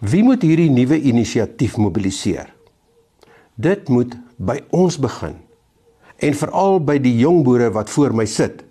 Wie 0.00 0.22
moet 0.24 0.44
hierdie 0.46 0.70
nuwe 0.72 0.96
inisiatief 0.96 1.76
mobiliseer? 1.76 2.48
Dit 3.54 3.90
moet 3.92 4.16
by 4.38 4.62
ons 4.72 4.96
begin 4.96 5.36
en 6.22 6.36
veral 6.38 6.78
by 6.80 6.96
die 7.02 7.16
jong 7.18 7.42
boere 7.44 7.68
wat 7.74 7.90
voor 7.92 8.14
my 8.16 8.24
sit. 8.30 8.62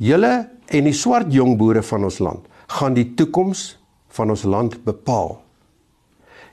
Julle 0.00 0.46
en 0.66 0.86
die 0.88 0.96
swart 0.96 1.32
jong 1.34 1.56
boere 1.58 1.82
van 1.84 2.06
ons 2.08 2.20
land 2.22 2.46
gaan 2.78 2.96
die 2.96 3.10
toekoms 3.18 3.74
van 4.16 4.32
ons 4.32 4.46
land 4.48 4.78
bepaal. 4.86 5.36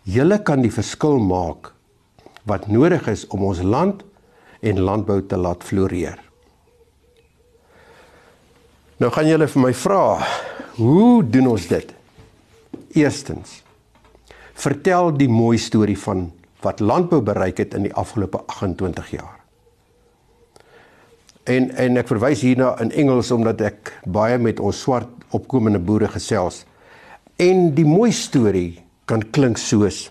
Julle 0.03 0.41
kan 0.43 0.63
die 0.65 0.73
verskil 0.73 1.21
maak 1.23 1.71
wat 2.49 2.67
nodig 2.67 3.07
is 3.07 3.23
om 3.31 3.45
ons 3.47 3.61
land 3.63 4.03
en 4.63 4.79
landbou 4.79 5.19
te 5.27 5.37
laat 5.37 5.63
floreer. 5.63 6.19
Nou 9.01 9.11
gaan 9.11 9.27
julle 9.27 9.49
vir 9.51 9.63
my 9.65 9.73
vra, 9.75 10.03
hoe 10.77 11.23
doen 11.27 11.49
ons 11.51 11.67
dit? 11.67 11.89
Eerstens, 12.95 13.59
vertel 14.53 15.11
die 15.17 15.27
mooi 15.27 15.57
storie 15.59 15.97
van 15.99 16.29
wat 16.63 16.79
landbou 16.79 17.19
bereik 17.25 17.59
het 17.59 17.73
in 17.75 17.89
die 17.89 17.95
afgelope 17.99 18.39
28 18.47 19.09
jaar. 19.17 19.39
En 21.43 21.67
en 21.75 21.99
ek 21.99 22.07
verwys 22.07 22.45
hierna 22.45 22.71
in 22.79 22.93
Engels 22.95 23.33
omdat 23.35 23.61
ek 23.67 23.91
baie 24.07 24.37
met 24.39 24.61
ons 24.63 24.79
swart 24.85 25.09
opkomende 25.35 25.81
boere 25.83 26.07
gesels. 26.13 26.61
En 27.35 27.73
die 27.75 27.87
mooi 27.87 28.13
storie 28.15 28.79
kan 29.09 29.25
klink 29.35 29.59
soos 29.59 30.05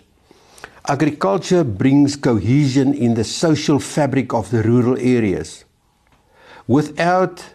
Agriculture 0.89 1.63
brings 1.63 2.17
cohesion 2.17 2.93
in 2.93 3.13
the 3.13 3.23
social 3.23 3.79
fabric 3.79 4.33
of 4.33 4.51
the 4.51 4.61
rural 4.63 4.97
areas. 4.97 5.63
Without 6.67 7.53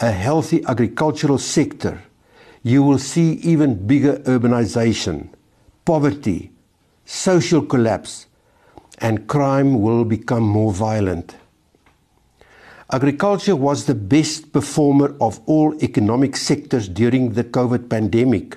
a 0.00 0.10
healthy 0.10 0.64
agricultural 0.64 1.36
sector, 1.36 2.02
you 2.62 2.82
will 2.82 2.98
see 2.98 3.34
even 3.42 3.86
bigger 3.86 4.16
urbanization, 4.20 5.28
poverty, 5.84 6.50
social 7.04 7.60
collapse 7.60 8.26
and 8.98 9.26
crime 9.26 9.82
will 9.82 10.06
become 10.06 10.42
more 10.42 10.72
violent. 10.72 11.36
Agriculture 12.90 13.56
was 13.56 13.84
the 13.84 13.94
best 13.94 14.50
performer 14.50 15.14
of 15.20 15.40
all 15.44 15.74
economic 15.82 16.36
sectors 16.36 16.88
during 16.88 17.32
the 17.32 17.44
COVID 17.44 17.90
pandemic. 17.90 18.56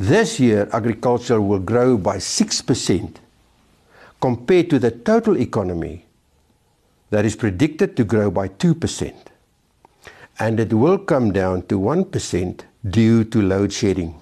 This 0.00 0.40
year, 0.40 0.66
agriculture 0.72 1.42
will 1.42 1.58
grow 1.58 1.98
by 1.98 2.16
6% 2.16 3.16
compared 4.18 4.70
to 4.70 4.78
the 4.78 4.90
total 4.90 5.36
economy 5.36 6.06
that 7.10 7.26
is 7.26 7.36
predicted 7.36 7.98
to 7.98 8.04
grow 8.04 8.30
by 8.30 8.48
2%. 8.48 9.14
And 10.38 10.58
it 10.58 10.72
will 10.72 10.96
come 10.96 11.32
down 11.32 11.66
to 11.66 11.78
1% 11.78 12.60
due 12.88 13.24
to 13.24 13.42
load 13.42 13.74
shedding. 13.74 14.18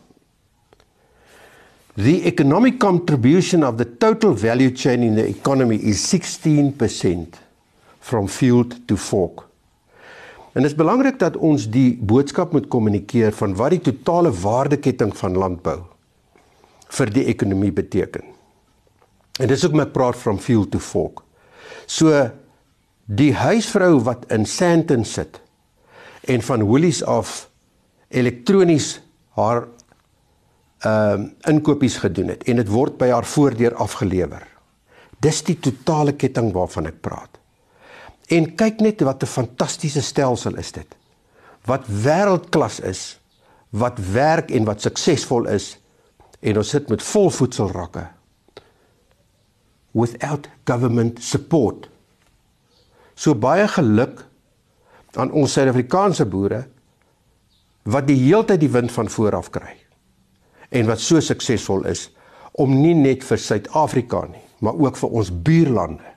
The 1.96 2.26
economic 2.26 2.81
contribution 2.81 3.62
of 3.62 3.79
the 3.79 3.85
total 3.85 4.35
value 4.35 4.72
chain 4.72 5.05
in 5.05 5.14
the 5.14 5.29
economy 5.29 5.76
is 5.76 6.05
16% 6.05 7.35
from 8.00 8.26
field 8.26 8.88
to 8.88 8.96
fork. 8.96 9.47
En 10.52 10.62
dit 10.62 10.70
is 10.70 10.78
belangrik 10.78 11.18
dat 11.20 11.37
ons 11.37 11.68
die 11.70 11.98
boodskap 12.00 12.52
moet 12.52 12.68
kommunikeer 12.72 13.32
van 13.37 13.54
wat 13.58 13.76
die 13.76 13.84
totale 13.90 14.32
waardeketting 14.32 15.12
van 15.16 15.37
landbou 15.37 15.78
vir 16.88 17.12
die 17.12 17.26
ekonomie 17.28 17.72
beteken. 17.72 18.24
En 19.38 19.50
dis 19.50 19.64
ook 19.64 19.76
my 19.76 19.87
praat 19.87 20.16
from 20.16 20.38
field 20.40 20.72
to 20.72 20.80
fork. 20.82 21.22
So 21.87 22.12
die 23.06 23.32
huisvrou 23.37 23.98
wat 24.04 24.26
in 24.32 24.46
Sandton 24.46 25.04
sit 25.04 25.40
en 26.28 26.42
van 26.44 26.64
Woolies 26.68 27.02
af 27.04 27.48
elektronies 28.08 28.98
haar 29.38 29.66
ehm 30.78 31.22
uh, 31.22 31.50
inkopies 31.50 31.96
gedoen 31.98 32.28
het 32.30 32.44
en 32.46 32.61
dit 32.61 32.68
word 32.70 32.98
by 33.00 33.08
haar 33.11 33.26
voordeur 33.26 33.74
afgelewer. 33.74 34.44
Dis 35.18 35.42
die 35.42 35.56
totale 35.58 36.12
ketting 36.14 36.52
waarvan 36.54 36.87
ek 36.87 37.00
praat. 37.02 37.38
En 38.28 38.54
kyk 38.54 38.80
net 38.84 39.00
wat 39.00 39.22
'n 39.22 39.26
fantastiese 39.26 40.02
stelsel 40.02 40.56
is 40.56 40.72
dit. 40.72 40.96
Wat 41.64 41.86
wêreldklas 41.86 42.80
is, 42.80 43.20
wat 43.70 43.98
werk 44.12 44.50
en 44.50 44.64
wat 44.64 44.80
suksesvol 44.80 45.46
is 45.46 45.78
en 46.40 46.56
ons 46.56 46.68
sit 46.68 46.88
met 46.88 47.02
vol 47.02 47.30
voedselrakke. 47.30 48.06
Without 49.90 50.48
government 50.64 51.22
support. 51.22 51.88
So 53.14 53.34
baie 53.34 53.68
geluk 53.68 54.24
aan 55.18 55.32
ons 55.32 55.52
Suid-Afrikaanse 55.52 56.26
boere 56.26 56.66
wat 57.88 58.06
die 58.06 58.18
heeltyd 58.20 58.60
die 58.60 58.70
wind 58.70 58.92
van 58.92 59.08
voor 59.10 59.34
af 59.34 59.50
kry 59.50 59.74
en 60.68 60.86
wat 60.86 61.00
so 61.00 61.20
suksesvol 61.24 61.86
is 61.88 62.10
om 62.52 62.74
nie 62.82 62.94
net 62.94 63.24
vir 63.24 63.40
Suid-Afrika 63.40 64.26
nie, 64.28 64.42
maar 64.60 64.76
ook 64.76 64.98
vir 65.00 65.14
ons 65.20 65.30
buurlande 65.32 66.14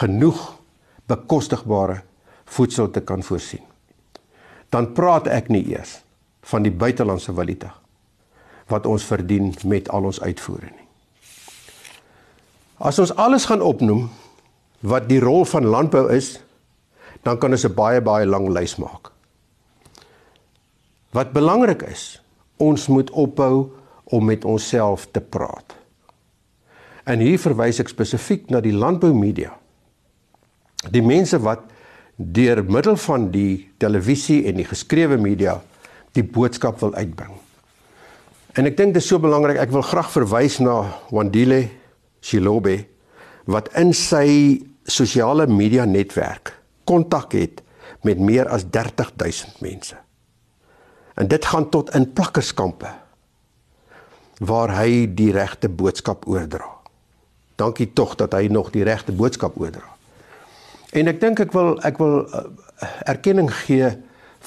genoeg 0.00 0.40
bekostigbare 1.10 2.00
voedsel 2.50 2.90
te 2.90 3.02
kan 3.02 3.22
voorsien. 3.26 3.64
Dan 4.70 4.92
praat 4.94 5.26
ek 5.30 5.50
nie 5.50 5.64
eers 5.72 5.98
van 6.50 6.64
die 6.66 6.72
buitelandse 6.74 7.34
valuta 7.34 7.74
wat 8.70 8.86
ons 8.86 9.02
verdien 9.04 9.50
met 9.66 9.88
al 9.90 10.06
ons 10.06 10.20
uitvoere 10.22 10.70
nie. 10.70 10.86
As 12.78 13.00
ons 13.02 13.12
alles 13.18 13.48
gaan 13.50 13.64
opnoem 13.66 14.06
wat 14.86 15.08
die 15.10 15.20
rol 15.20 15.42
van 15.44 15.66
landbou 15.66 16.06
is, 16.14 16.38
dan 17.26 17.38
kan 17.38 17.52
ons 17.52 17.66
'n 17.66 17.74
baie 17.74 18.00
baie 18.00 18.26
lang 18.26 18.48
lys 18.48 18.76
maak. 18.76 19.10
Wat 21.12 21.32
belangrik 21.32 21.82
is, 21.82 22.22
ons 22.56 22.86
moet 22.86 23.10
ophou 23.10 23.72
om 24.04 24.24
met 24.24 24.44
onsself 24.44 25.06
te 25.10 25.20
praat. 25.20 25.74
En 27.04 27.18
hier 27.18 27.38
verwys 27.38 27.80
ek 27.80 27.88
spesifiek 27.88 28.50
na 28.50 28.60
die 28.60 28.72
landboumedia. 28.72 29.59
Die 30.88 31.02
mense 31.04 31.36
wat 31.44 31.66
deur 32.16 32.62
middel 32.64 32.96
van 32.96 33.28
die 33.32 33.68
televisie 33.80 34.46
en 34.48 34.56
die 34.60 34.68
geskrewe 34.68 35.18
media 35.20 35.58
die 36.16 36.24
boodskap 36.24 36.80
wil 36.80 36.94
uitbring. 36.96 37.36
En 38.58 38.66
ek 38.66 38.76
dink 38.76 38.96
dit 38.96 39.02
is 39.02 39.08
so 39.08 39.20
belangrik, 39.22 39.60
ek 39.60 39.72
wil 39.72 39.84
graag 39.86 40.10
verwys 40.10 40.58
na 40.64 40.82
Wandile 41.12 41.66
Shilobe 42.24 42.80
wat 43.50 43.70
in 43.78 43.92
sy 43.96 44.60
sosiale 44.90 45.46
media 45.48 45.86
netwerk 45.86 46.54
kontak 46.88 47.36
het 47.36 47.62
met 48.06 48.18
meer 48.18 48.48
as 48.48 48.64
30000 48.72 49.60
mense. 49.62 49.96
En 51.20 51.28
dit 51.28 51.44
gaan 51.44 51.68
tot 51.70 51.92
in 51.94 52.08
plakkerskampe 52.12 52.90
waar 54.40 54.72
hy 54.72 55.04
die 55.12 55.30
regte 55.36 55.68
boodskap 55.68 56.24
oordra. 56.28 56.66
Dankie 57.60 57.90
tog 57.92 58.16
dat 58.16 58.32
hy 58.32 58.48
nog 58.48 58.72
die 58.72 58.84
regte 58.88 59.12
boodskap 59.12 59.58
oordra. 59.60 59.99
En 60.92 61.06
ek 61.06 61.20
dink 61.22 61.40
ek 61.40 61.52
wil 61.54 61.76
ek 61.86 61.98
wil 62.02 62.24
uh, 62.26 62.46
erkenning 63.10 63.50
gee 63.66 63.92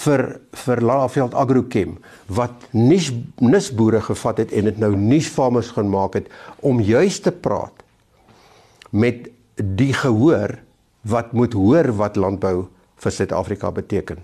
vir 0.03 0.23
vir 0.65 0.81
Laveld 0.81 1.35
Agrochem 1.37 1.97
wat 2.27 2.65
nis 2.73 3.11
nisboere 3.39 4.01
gevat 4.01 4.41
het 4.43 4.51
en 4.51 4.67
dit 4.67 4.81
nou 4.81 4.91
nuusfarmers 4.97 5.71
gaan 5.77 5.91
maak 5.93 6.17
het 6.17 6.27
om 6.65 6.81
juis 6.81 7.21
te 7.21 7.31
praat 7.31 7.85
met 8.89 9.29
die 9.55 9.93
gehoor 9.93 10.57
wat 11.07 11.33
moet 11.33 11.53
hoor 11.53 11.91
wat 11.99 12.17
landbou 12.17 12.67
vir 13.03 13.11
Suid-Afrika 13.11 13.71
beteken. 13.71 14.21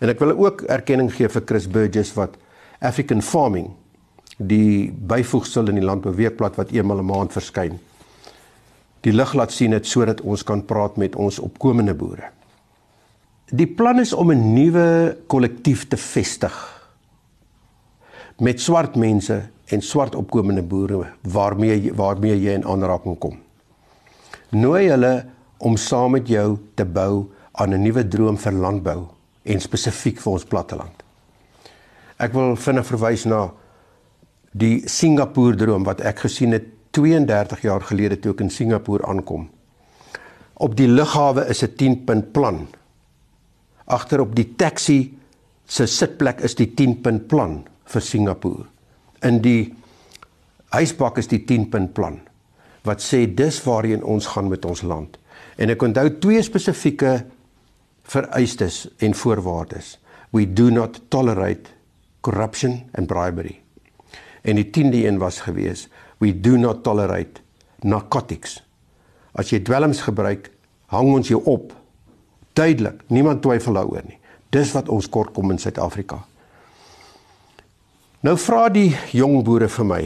En 0.00 0.10
ek 0.12 0.20
wil 0.20 0.34
ook 0.36 0.66
erkenning 0.70 1.10
gee 1.12 1.28
vir 1.28 1.44
Chris 1.48 1.66
Burgess 1.70 2.14
wat 2.18 2.36
African 2.84 3.22
Farming 3.22 3.72
die 4.38 4.90
byvoegsel 4.90 5.70
in 5.70 5.78
die 5.80 5.86
landbouweekblad 5.86 6.58
wat 6.60 6.72
eenmal 6.74 7.00
'n 7.02 7.10
maand 7.10 7.32
verskyn. 7.32 7.78
Die 9.04 9.12
lig 9.12 9.34
laat 9.36 9.52
sien 9.52 9.74
dit 9.76 9.86
sodat 9.86 10.22
ons 10.24 10.42
kan 10.46 10.62
praat 10.64 10.96
met 10.96 11.16
ons 11.16 11.38
opkomende 11.38 11.94
boere. 11.94 12.30
Die 13.52 13.68
plan 13.68 14.00
is 14.00 14.12
om 14.12 14.32
'n 14.32 14.54
nuwe 14.54 15.16
kollektief 15.26 15.88
te 15.88 15.96
vestig 15.96 16.54
met 18.38 18.60
swart 18.60 18.96
mense 18.96 19.42
en 19.66 19.82
swart 19.82 20.14
opkomende 20.14 20.62
boere 20.62 21.06
waarmee 21.22 21.92
waarmee 21.92 22.40
jy 22.40 22.54
in 22.54 22.64
aanraking 22.64 23.18
kom. 23.18 23.38
Nooi 24.50 24.88
hulle 24.88 25.26
om 25.58 25.76
saam 25.76 26.10
met 26.10 26.28
jou 26.28 26.58
te 26.74 26.84
bou 26.84 27.30
aan 27.52 27.74
'n 27.74 27.82
nuwe 27.82 28.08
droom 28.08 28.36
vir 28.36 28.52
landbou 28.52 29.06
en 29.42 29.60
spesifiek 29.60 30.20
vir 30.20 30.32
ons 30.32 30.44
platteland. 30.44 31.02
Ek 32.16 32.32
wil 32.32 32.56
vinnig 32.56 32.86
verwys 32.86 33.24
na 33.24 33.50
die 34.52 34.88
Singapore 34.88 35.56
droom 35.56 35.84
wat 35.84 36.00
ek 36.00 36.18
gesien 36.18 36.52
het 36.52 36.73
32 36.94 37.62
jaar 37.66 37.82
gelede 37.82 38.18
toe 38.22 38.32
ek 38.32 38.44
in 38.46 38.50
Singapore 38.50 39.04
aankom. 39.10 39.48
Op 40.54 40.76
die 40.78 40.88
lughawe 40.88 41.46
is 41.50 41.62
'n 41.62 41.74
10-punt 41.76 42.32
plan. 42.32 42.66
Agter 43.84 44.20
op 44.20 44.34
die 44.34 44.54
taxi 44.56 45.18
se 45.66 45.86
sitplek 45.86 46.40
is 46.40 46.54
die 46.54 46.70
10-punt 46.80 47.26
plan 47.26 47.64
vir 47.84 48.00
Singapore. 48.00 48.64
In 49.22 49.40
die 49.40 49.74
huisbak 50.68 51.18
is 51.18 51.26
die 51.26 51.44
10-punt 51.44 51.92
plan 51.94 52.20
wat 52.84 53.00
sê 53.00 53.24
dis 53.34 53.62
waarheen 53.64 54.02
ons 54.04 54.26
gaan 54.26 54.48
met 54.48 54.64
ons 54.64 54.82
land. 54.82 55.16
En 55.56 55.70
ek 55.72 55.82
onthou 55.82 56.08
twee 56.20 56.42
spesifieke 56.42 57.24
vereistes 58.04 58.88
en 59.00 59.14
voorwaardes. 59.16 59.98
We 60.36 60.44
do 60.52 60.70
not 60.70 61.00
tolerate 61.08 61.70
corruption 62.20 62.82
and 62.92 63.08
bribery. 63.08 63.60
En 64.44 64.60
die 64.60 64.68
10de 64.68 65.06
een 65.06 65.18
was 65.18 65.40
gewees, 65.40 65.88
we 66.24 66.32
do 66.32 66.56
not 66.56 66.82
tolerate 66.84 67.42
narcotics. 67.84 68.58
As 69.36 69.50
jy 69.52 69.60
dwelms 69.66 70.00
gebruik, 70.06 70.48
hang 70.92 71.10
ons 71.12 71.28
jou 71.28 71.40
op. 71.50 71.72
Duidelik, 72.56 73.02
niemand 73.12 73.42
twyfel 73.44 73.76
daaroor 73.76 74.06
nie. 74.06 74.20
Dis 74.54 74.72
wat 74.76 74.88
ons 74.92 75.08
kort 75.10 75.34
kom 75.34 75.50
in 75.52 75.60
Suid-Afrika. 75.60 76.20
Nou 78.24 78.36
vra 78.40 78.68
die 78.72 78.94
jong 79.12 79.42
boere 79.44 79.68
vir 79.68 79.88
my 79.88 80.04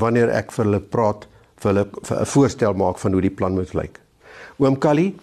wanneer 0.00 0.30
ek 0.32 0.54
vir 0.54 0.68
hulle 0.68 0.80
praat, 0.80 1.26
vir 1.60 1.72
hulle 1.72 1.84
'n 1.84 2.30
voorstel 2.32 2.74
maak 2.74 2.98
van 2.98 3.12
hoe 3.12 3.20
die 3.20 3.36
plan 3.36 3.54
moet 3.54 3.74
lyk. 3.74 4.00
Oom 4.58 4.78
Kali, 4.78 5.14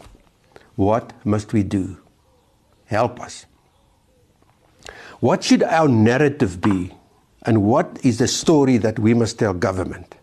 what 0.76 1.14
must 1.24 1.54
we 1.54 1.64
do? 1.64 1.98
Help 2.86 3.20
us. 3.20 3.46
What 5.20 5.44
should 5.44 5.64
our 5.64 5.90
narrative 5.90 6.60
be? 6.62 6.94
And 7.42 7.64
what 7.64 7.98
is 8.04 8.18
the 8.18 8.28
story 8.28 8.78
that 8.78 9.00
we 9.00 9.14
must 9.14 9.40
tell 9.40 9.54
government? 9.54 10.17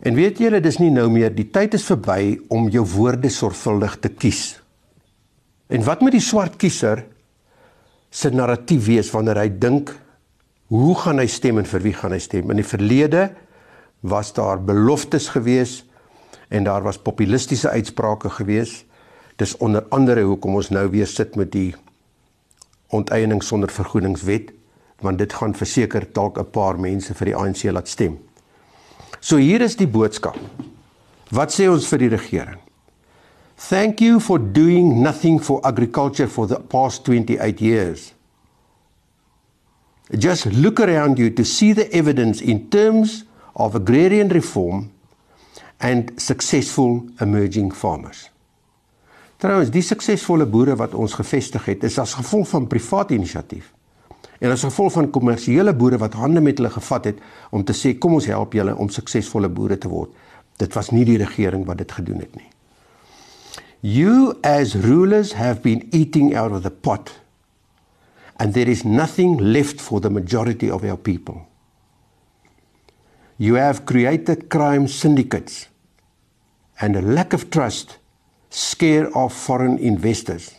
En 0.00 0.16
weet 0.16 0.38
julle, 0.40 0.62
dis 0.64 0.78
nie 0.80 0.90
nou 0.92 1.10
meer 1.12 1.32
die 1.34 1.48
tyd 1.52 1.74
is 1.76 1.84
verby 1.84 2.38
om 2.48 2.70
jou 2.72 2.86
woorde 2.94 3.28
sorgvuldig 3.28 3.98
te 4.00 4.08
kies. 4.08 4.60
En 5.68 5.84
wat 5.84 6.00
moet 6.00 6.16
die 6.16 6.24
swart 6.24 6.56
kiezer 6.60 7.04
se 8.10 8.30
narratief 8.32 8.86
wees 8.88 9.10
wanneer 9.12 9.42
hy 9.42 9.50
dink 9.60 9.92
hoe 10.72 10.94
gaan 11.02 11.20
hy 11.20 11.26
stem 11.30 11.60
en 11.60 11.68
vir 11.68 11.84
wie 11.84 11.92
gaan 11.94 12.14
hy 12.16 12.20
stem? 12.22 12.48
In 12.50 12.62
die 12.62 12.66
verlede 12.66 13.28
was 14.00 14.32
daar 14.32 14.62
beloftes 14.64 15.28
gewees 15.34 15.82
en 16.48 16.64
daar 16.64 16.82
was 16.86 16.98
populistiese 16.98 17.70
uitsprake 17.70 18.32
gewees. 18.40 18.80
Dis 19.36 19.52
onder 19.60 19.84
andere 19.92 20.24
hoekom 20.24 20.56
ons 20.62 20.72
nou 20.72 20.86
weer 20.94 21.10
sit 21.10 21.36
met 21.36 21.52
die 21.52 21.74
onteiening 22.96 23.44
sonder 23.44 23.70
vergoedingswet 23.70 24.56
want 25.04 25.20
dit 25.20 25.32
gaan 25.32 25.54
verseker 25.56 26.08
dalk 26.12 26.38
'n 26.38 26.50
paar 26.50 26.80
mense 26.80 27.14
vir 27.14 27.26
die 27.26 27.36
ANC 27.36 27.64
laat 27.72 27.88
stem. 27.88 28.18
So 29.20 29.36
hier 29.36 29.60
is 29.60 29.76
die 29.76 29.88
boodskap. 29.88 30.36
Wat 31.30 31.52
sê 31.52 31.68
ons 31.70 31.86
vir 31.92 32.04
die 32.04 32.10
regering? 32.14 32.60
Thank 33.60 34.00
you 34.00 34.20
for 34.20 34.40
doing 34.40 35.02
nothing 35.04 35.38
for 35.38 35.60
agriculture 35.68 36.26
for 36.26 36.48
the 36.48 36.58
past 36.58 37.04
28 37.04 37.60
years. 37.60 38.14
Just 40.16 40.46
look 40.46 40.80
around 40.80 41.18
you 41.18 41.30
to 41.30 41.44
see 41.44 41.72
the 41.72 41.86
evidence 41.92 42.40
in 42.40 42.70
terms 42.70 43.24
of 43.54 43.76
agrarian 43.76 44.28
reform 44.28 44.90
and 45.78 46.18
successful 46.20 47.04
emerging 47.20 47.70
farmers. 47.70 48.30
Trouwens, 49.40 49.70
die 49.72 49.84
suksesvolle 49.84 50.48
boere 50.48 50.74
wat 50.76 50.96
ons 50.96 51.14
gevestig 51.16 51.68
het, 51.70 51.84
is 51.84 51.96
as 52.00 52.16
gevolg 52.18 52.48
van 52.50 52.66
privaat 52.68 53.14
inisiatief. 53.16 53.70
En 54.40 54.50
as 54.50 54.64
gevolg 54.64 54.94
van 54.96 55.10
kommersiële 55.12 55.74
boere 55.76 55.98
wat 56.00 56.16
hande 56.16 56.40
met 56.40 56.58
hulle 56.58 56.72
gevat 56.72 57.10
het 57.10 57.18
om 57.52 57.64
te 57.64 57.76
sê 57.76 57.92
kom 57.98 58.16
ons 58.16 58.28
help 58.30 58.56
julle 58.56 58.72
om 58.76 58.88
suksesvolle 58.88 59.50
boere 59.52 59.76
te 59.78 59.88
word. 59.88 60.14
Dit 60.56 60.72
was 60.76 60.90
nie 60.96 61.04
die 61.04 61.18
regering 61.20 61.66
wat 61.68 61.82
dit 61.82 61.92
gedoen 61.92 62.24
het 62.24 62.36
nie. 62.36 62.48
You 63.80 64.34
as 64.44 64.74
rulers 64.76 65.34
have 65.36 65.60
been 65.60 65.86
eating 65.92 66.34
out 66.36 66.52
of 66.52 66.62
the 66.64 66.70
pot 66.70 67.12
and 68.40 68.54
there 68.54 68.70
is 68.70 68.84
nothing 68.84 69.38
left 69.40 69.80
for 69.80 70.00
the 70.00 70.10
majority 70.10 70.70
of 70.70 70.84
our 70.84 70.96
people. 70.96 71.46
You 73.36 73.54
have 73.54 73.84
created 73.84 74.48
crime 74.48 74.88
syndicates 74.88 75.68
and 76.80 76.96
a 76.96 77.02
lack 77.02 77.32
of 77.32 77.50
trust 77.50 77.98
scare 78.48 79.08
off 79.16 79.34
foreign 79.34 79.78
investors. 79.78 80.54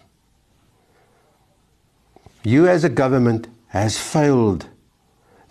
You 2.44 2.67
as 2.67 2.84
a 2.84 2.89
government 2.89 3.48
has 3.71 3.97
failed 3.97 4.67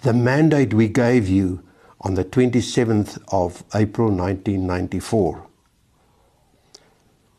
the 0.02 0.12
mandate 0.12 0.74
we 0.74 0.88
gave 0.88 1.26
you 1.28 1.62
on 2.00 2.14
the 2.14 2.24
27th 2.24 3.18
of 3.33 3.64
April 3.74 4.09
1994. 4.09 5.46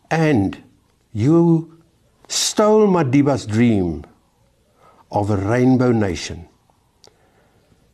And 0.09 0.63
you 1.13 1.81
stole 2.27 2.87
Madiba's 2.87 3.45
dream 3.45 4.05
of 5.11 5.29
a 5.29 5.37
rainbow 5.37 5.91
nation. 5.91 6.47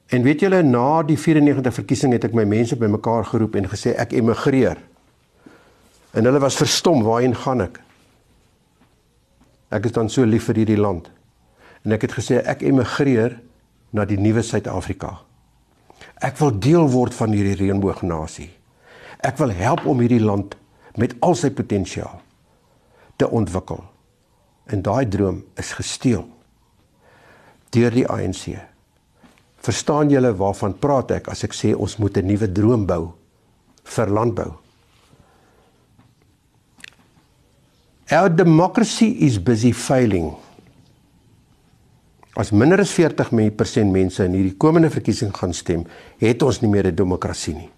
En 0.07 0.23
weet 0.23 0.39
julle 0.39 0.61
na 0.63 1.03
die 1.03 1.17
94 1.19 1.73
verkiesing 1.81 2.15
het 2.15 2.23
ek 2.29 2.35
my 2.37 2.45
mense 2.47 2.77
bymekaar 2.79 3.27
geroep 3.27 3.57
en 3.59 3.67
gesê 3.67 3.91
ek 3.99 4.15
emigreer. 4.15 4.79
En 6.15 6.23
hulle 6.23 6.39
was 6.39 6.55
verstom, 6.55 7.03
waarheen 7.03 7.35
gaan 7.35 7.65
ek? 7.67 7.81
Ek 9.75 9.89
is 9.89 9.95
dan 9.97 10.07
so 10.07 10.23
lief 10.23 10.47
vir 10.47 10.63
hierdie 10.63 10.79
land. 10.79 11.11
En 11.85 11.91
ek 11.91 12.07
het 12.07 12.17
gesê 12.17 12.41
ek 12.43 12.61
emigreer 12.61 13.39
na 13.91 14.05
die 14.05 14.19
nuwe 14.19 14.43
Suid-Afrika. 14.43 15.17
Ek 16.21 16.37
wil 16.41 16.53
deel 16.59 16.87
word 16.89 17.13
van 17.13 17.33
hierdie 17.33 17.57
reënboognasie. 17.59 18.49
Ek 19.25 19.37
wil 19.41 19.53
help 19.53 19.85
om 19.85 20.01
hierdie 20.01 20.23
land 20.23 20.55
met 20.97 21.13
al 21.25 21.35
sy 21.37 21.49
potensiaal 21.53 22.21
te 23.17 23.29
ontwikkel. 23.29 23.81
En 24.67 24.81
daai 24.83 25.05
droom 25.09 25.43
is 25.57 25.73
gesteel 25.77 26.25
deur 27.75 27.91
die 27.91 28.07
ANC. 28.07 28.55
Verstaan 29.61 30.09
julle 30.09 30.31
waarvan 30.39 30.77
praat 30.79 31.11
ek 31.17 31.27
as 31.33 31.43
ek 31.43 31.53
sê 31.53 31.73
ons 31.75 31.97
moet 31.99 32.17
'n 32.17 32.25
nuwe 32.25 32.47
droom 32.51 32.85
bou 32.85 33.13
vir 33.83 34.07
landbou? 34.07 34.51
Our 38.09 38.29
democracy 38.29 39.17
is 39.19 39.37
busy 39.43 39.73
failing. 39.73 40.31
As 42.37 42.51
minder 42.51 42.79
as 42.79 42.91
40% 42.93 43.89
mense 43.89 44.21
in 44.21 44.35
hierdie 44.37 44.57
komende 44.61 44.91
verkiesing 44.93 45.31
gaan 45.33 45.55
stem, 45.57 45.87
het 46.21 46.43
ons 46.45 46.61
nie 46.61 46.69
meer 46.69 46.85
'n 46.85 46.95
demokrasie 46.95 47.55
nie. 47.55 47.69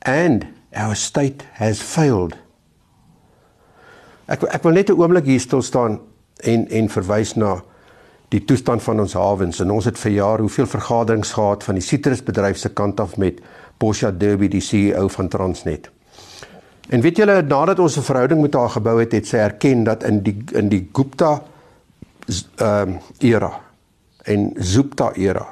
And 0.00 0.46
our 0.74 0.96
state 0.96 1.44
has 1.60 1.82
failed. 1.82 2.34
Ek 4.26 4.42
ek 4.42 4.62
wil 4.62 4.72
net 4.72 4.88
'n 4.88 4.96
oomblik 4.96 5.24
hier 5.24 5.40
stil 5.40 5.62
staan 5.62 6.00
en 6.42 6.68
en 6.68 6.88
verwys 6.88 7.36
na 7.36 7.62
die 8.30 8.44
toestand 8.44 8.82
van 8.82 9.00
ons 9.00 9.12
hawens 9.12 9.60
en 9.60 9.70
ons 9.70 9.84
het 9.84 9.98
vir 9.98 10.12
jaar 10.12 10.38
hoeveel 10.38 10.66
vergaderings 10.66 11.32
gehad 11.32 11.64
van 11.64 11.74
die 11.74 11.84
sitrusbedryf 11.84 12.56
se 12.56 12.68
kant 12.68 13.00
af 13.00 13.16
met 13.16 13.40
Posha 13.78 14.10
Derby 14.10 14.48
die 14.48 14.60
CEO 14.60 15.08
van 15.08 15.28
Transnet. 15.28 15.90
En 16.88 17.00
weet 17.00 17.16
julle 17.16 17.42
nadat 17.42 17.78
ons 17.78 17.96
'n 17.96 18.02
verhouding 18.02 18.40
met 18.40 18.54
haar 18.54 18.70
gebou 18.70 19.00
het, 19.00 19.12
het 19.12 19.26
sy 19.26 19.36
erken 19.36 19.84
dat 19.84 20.02
in 20.02 20.22
die 20.22 20.36
in 20.52 20.68
die 20.68 20.88
Gupta 20.92 21.42
ehm 22.26 22.88
uh, 22.88 23.00
era 23.18 23.60
en 24.22 24.52
Zupta 24.56 25.12
era 25.12 25.46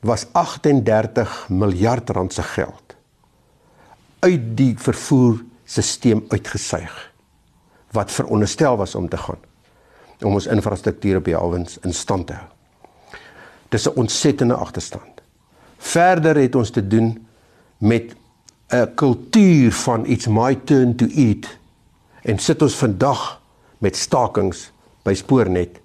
was 0.00 0.26
38 0.32 1.48
miljard 1.48 2.10
rand 2.10 2.32
se 2.32 2.42
geld 2.42 2.96
uit 4.18 4.56
die 4.56 4.74
vervoerstelsel 4.78 6.22
uitgesuig 6.28 7.12
wat 7.90 8.10
veronderstel 8.10 8.76
was 8.76 8.94
om 8.94 9.08
te 9.08 9.16
gaan 9.16 9.48
om 10.24 10.36
ons 10.36 10.46
infrastruktuur 10.46 11.16
op 11.20 11.28
die 11.28 11.36
hawens 11.36 11.78
in 11.86 11.94
stand 11.94 12.26
te 12.28 12.36
hou. 12.36 12.48
Dis 13.68 13.86
'n 13.88 13.96
ontsettende 13.96 14.54
agterstand. 14.54 15.22
Verder 15.78 16.36
het 16.36 16.54
ons 16.54 16.70
te 16.70 16.86
doen 16.86 17.26
met 17.78 18.16
'n 18.68 18.94
kultuur 18.94 19.72
van 19.72 20.06
it's 20.06 20.26
my 20.26 20.54
turn 20.54 20.96
to 20.96 21.06
eat 21.06 21.58
en 22.22 22.38
sit 22.38 22.62
ons 22.62 22.74
vandag 22.74 23.40
met 23.78 23.96
stakings 23.96 24.72
by 25.04 25.14
spoornet 25.14 25.80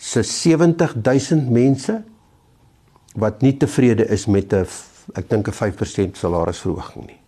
se 0.00 0.22
70000 0.22 1.50
mense 1.50 2.02
wat 3.20 3.42
nie 3.42 3.56
tevrede 3.56 4.06
is 4.08 4.26
met 4.26 4.52
'n 4.52 4.66
ek 5.14 5.28
dink 5.28 5.48
'n 5.48 5.52
5% 5.52 6.16
salarisverhoging 6.16 7.06
nie. 7.06 7.20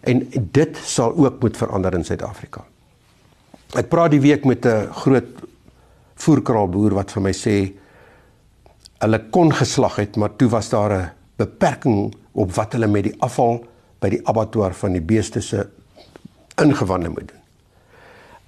En 0.00 0.28
dit 0.52 0.76
sal 0.76 1.16
ook 1.16 1.40
moet 1.40 1.56
verander 1.56 1.94
in 1.94 2.04
Suid-Afrika. 2.04 2.64
Ek 3.76 3.88
praat 3.88 4.10
die 4.10 4.20
week 4.20 4.44
met 4.44 4.64
'n 4.66 4.88
groot 4.92 5.28
voerkraalboer 6.14 6.94
wat 6.94 7.12
vir 7.12 7.22
my 7.22 7.32
sê 7.32 7.72
hulle 8.98 9.20
kon 9.30 9.52
geslag 9.52 9.96
het, 9.96 10.16
maar 10.16 10.36
toe 10.36 10.48
was 10.48 10.68
daar 10.68 10.92
'n 10.92 11.10
beperking 11.36 12.14
op 12.32 12.52
wat 12.52 12.72
hulle 12.72 12.86
met 12.86 13.04
die 13.04 13.14
afval 13.18 13.64
by 14.00 14.08
die 14.08 14.26
abattoir 14.26 14.74
van 14.74 14.92
die 14.92 15.02
beeste 15.02 15.40
se 15.40 15.68
ingewande 16.56 17.08
moet 17.08 17.28
doen. 17.28 17.37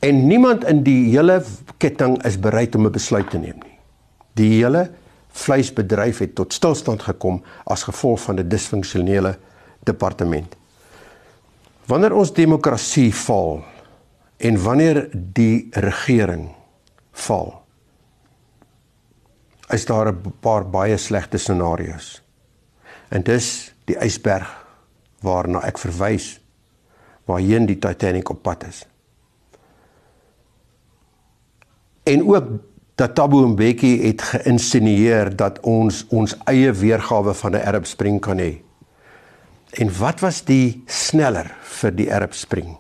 En 0.00 0.26
niemand 0.26 0.64
in 0.64 0.80
die 0.82 1.10
hele 1.12 1.42
ketting 1.76 2.16
is 2.24 2.38
bereid 2.40 2.74
om 2.74 2.86
'n 2.86 2.92
besluit 2.92 3.30
te 3.30 3.38
neem 3.38 3.58
nie. 3.64 3.78
Die 4.34 4.62
hele 4.62 4.90
vleisbedryf 5.28 6.18
het 6.18 6.34
tot 6.34 6.52
stilstand 6.52 7.02
gekom 7.02 7.42
as 7.64 7.82
gevolg 7.82 8.20
van 8.20 8.38
'n 8.40 8.48
disfunksionele 8.48 9.38
departement. 9.84 10.56
Wanneer 11.86 12.12
ons 12.12 12.32
demokrasie 12.32 13.14
val 13.14 13.64
en 14.36 14.62
wanneer 14.62 15.08
die 15.12 15.68
regering 15.70 16.48
val, 17.12 17.62
is 19.68 19.84
daar 19.84 20.12
'n 20.12 20.32
paar 20.40 20.64
baie 20.70 20.96
slegte 20.96 21.38
scenario's. 21.38 22.22
En 23.08 23.22
dis 23.22 23.74
die 23.84 23.96
ysberg 23.96 24.66
waarna 25.20 25.60
ek 25.66 25.78
verwys 25.78 26.40
waarheen 27.24 27.66
die 27.66 27.78
Titanic 27.78 28.28
op 28.28 28.42
pad 28.42 28.64
is. 28.64 28.86
En 32.10 32.26
ook 32.26 32.46
dat 32.94 33.14
Tabo 33.14 33.46
Mbeki 33.48 34.02
het 34.02 34.22
geïnsinieer 34.22 35.36
dat 35.36 35.60
ons 35.60 36.02
ons 36.08 36.34
eie 36.50 36.72
weergawe 36.72 37.34
van 37.34 37.52
'n 37.52 37.62
Arab 37.62 37.86
Spring 37.86 38.20
kan 38.20 38.38
hê. 38.38 38.58
En 39.70 39.98
wat 39.98 40.20
was 40.20 40.44
die 40.44 40.82
sneller 40.86 41.54
vir 41.62 41.94
die 41.94 42.14
Arab 42.14 42.34
Spring? 42.34 42.76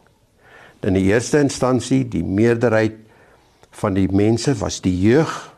In 0.80 0.92
die 0.92 1.04
eerste 1.12 1.38
instansie, 1.38 2.08
die 2.08 2.24
meerderheid 2.24 2.92
van 3.70 3.94
die 3.94 4.08
mense 4.12 4.54
was 4.54 4.80
die 4.80 5.00
jeug 5.00 5.54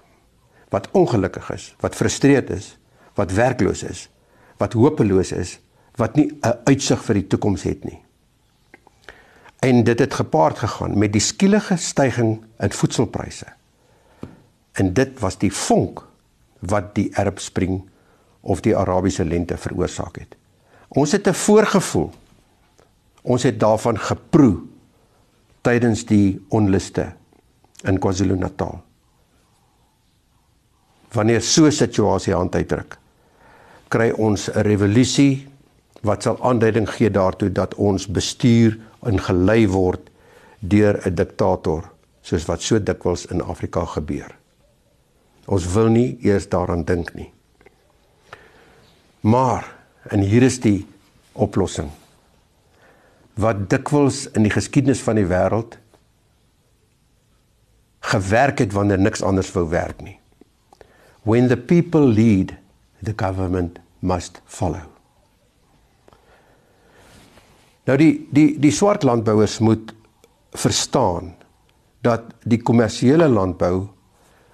wat 0.69 0.89
ongelukkig 0.91 1.51
is, 1.51 1.75
wat 1.81 1.95
frustreerd 1.95 2.51
is, 2.51 2.79
wat 3.15 3.33
werkloos 3.33 3.83
is, 3.83 4.11
wat 4.57 4.73
hopeloos 4.73 5.33
is, 5.33 5.61
wat 5.97 6.17
nie 6.17 6.29
'n 6.41 6.59
uitsig 6.65 7.05
vir 7.05 7.15
die 7.15 7.27
toekoms 7.27 7.63
het 7.63 7.85
nie. 7.85 8.03
En 9.59 9.85
dit 9.85 9.99
het 9.99 10.15
gepaard 10.15 10.59
gegaan 10.59 10.99
met 10.99 11.13
die 11.13 11.21
skielige 11.21 11.77
stygings 11.77 12.39
in 12.59 12.73
voedselpryse. 12.73 13.47
En 14.73 14.93
dit 14.93 15.19
was 15.21 15.39
die 15.39 15.53
vonk 15.53 16.05
wat 16.59 16.95
die 16.95 17.11
Arab 17.17 17.39
Spring 17.39 17.83
of 18.41 18.61
die 18.61 18.77
Arabiese 18.77 19.25
lente 19.25 19.57
veroorsaak 19.57 20.19
het. 20.19 20.37
Ons 20.89 21.13
het 21.13 21.29
'n 21.29 21.35
voorgevoel. 21.35 22.11
Ons 23.23 23.43
het 23.43 23.61
daarvan 23.61 23.99
geproe 23.99 24.59
tydens 25.63 26.05
die 26.05 26.45
onluste 26.49 27.13
in 27.85 27.99
KwaZulu-Natal. 27.99 28.81
Wanneer 31.13 31.43
so 31.43 31.67
'n 31.67 31.73
situasie 31.73 32.35
hand 32.35 32.55
uitdruk, 32.55 32.99
kry 33.89 34.11
ons 34.11 34.49
'n 34.51 34.61
revolusie 34.61 35.49
wat 36.03 36.23
sal 36.23 36.43
aanduiding 36.43 36.89
gee 36.91 37.11
daartoe 37.11 37.53
dat 37.53 37.75
ons 37.75 38.07
bestuur 38.07 38.79
ingelei 39.07 39.69
word 39.69 40.11
deur 40.59 41.01
'n 41.07 41.15
diktator 41.15 41.91
soos 42.23 42.45
wat 42.47 42.63
so 42.63 42.83
dikwels 42.83 43.27
in 43.27 43.43
Afrika 43.43 43.85
gebeur. 43.85 44.41
Ons 45.53 45.69
wil 45.75 45.91
nie 45.93 46.09
eers 46.25 46.49
daaraan 46.49 46.87
dink 46.88 47.12
nie. 47.19 47.29
Maar 49.21 49.69
en 50.11 50.25
hier 50.25 50.43
is 50.43 50.59
die 50.62 50.81
oplossing. 51.33 51.91
Wat 53.38 53.69
dikwels 53.71 54.25
in 54.37 54.47
die 54.47 54.53
geskiedenis 54.53 55.03
van 55.05 55.21
die 55.21 55.29
wêreld 55.29 55.77
gewerk 58.12 58.59
het 58.65 58.75
wanneer 58.75 59.01
niks 59.01 59.23
anders 59.23 59.53
wou 59.55 59.69
werk 59.71 60.03
nie. 60.03 60.19
When 61.23 61.49
the 61.49 61.57
people 61.57 62.09
lead, 62.09 62.57
the 63.05 63.15
government 63.17 63.79
must 64.01 64.41
follow. 64.45 64.88
Nou 67.87 67.97
die 67.99 68.12
die 68.35 68.49
die 68.62 68.75
swart 68.75 69.03
landbouers 69.07 69.59
moet 69.59 69.95
verstaan 70.53 71.33
dat 72.03 72.29
die 72.43 72.61
kommersiële 72.62 73.29
landbou 73.31 73.87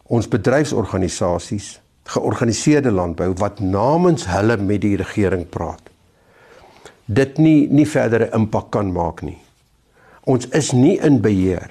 ons 0.09 0.29
bedryfsorganisasies 0.29 1.79
georganiseerde 2.09 2.91
landbou 2.91 3.35
wat 3.41 3.61
namens 3.61 4.27
hulle 4.31 4.57
met 4.57 4.81
die 4.85 4.97
regering 4.97 5.45
praat 5.53 5.89
dit 7.09 7.39
nie 7.41 7.67
nie 7.73 7.87
verdere 7.89 8.29
impak 8.37 8.71
kan 8.77 8.93
maak 8.93 9.23
nie. 9.25 9.39
Ons 10.29 10.49
is 10.53 10.75
nie 10.77 10.99
in 11.01 11.23
beheer 11.25 11.71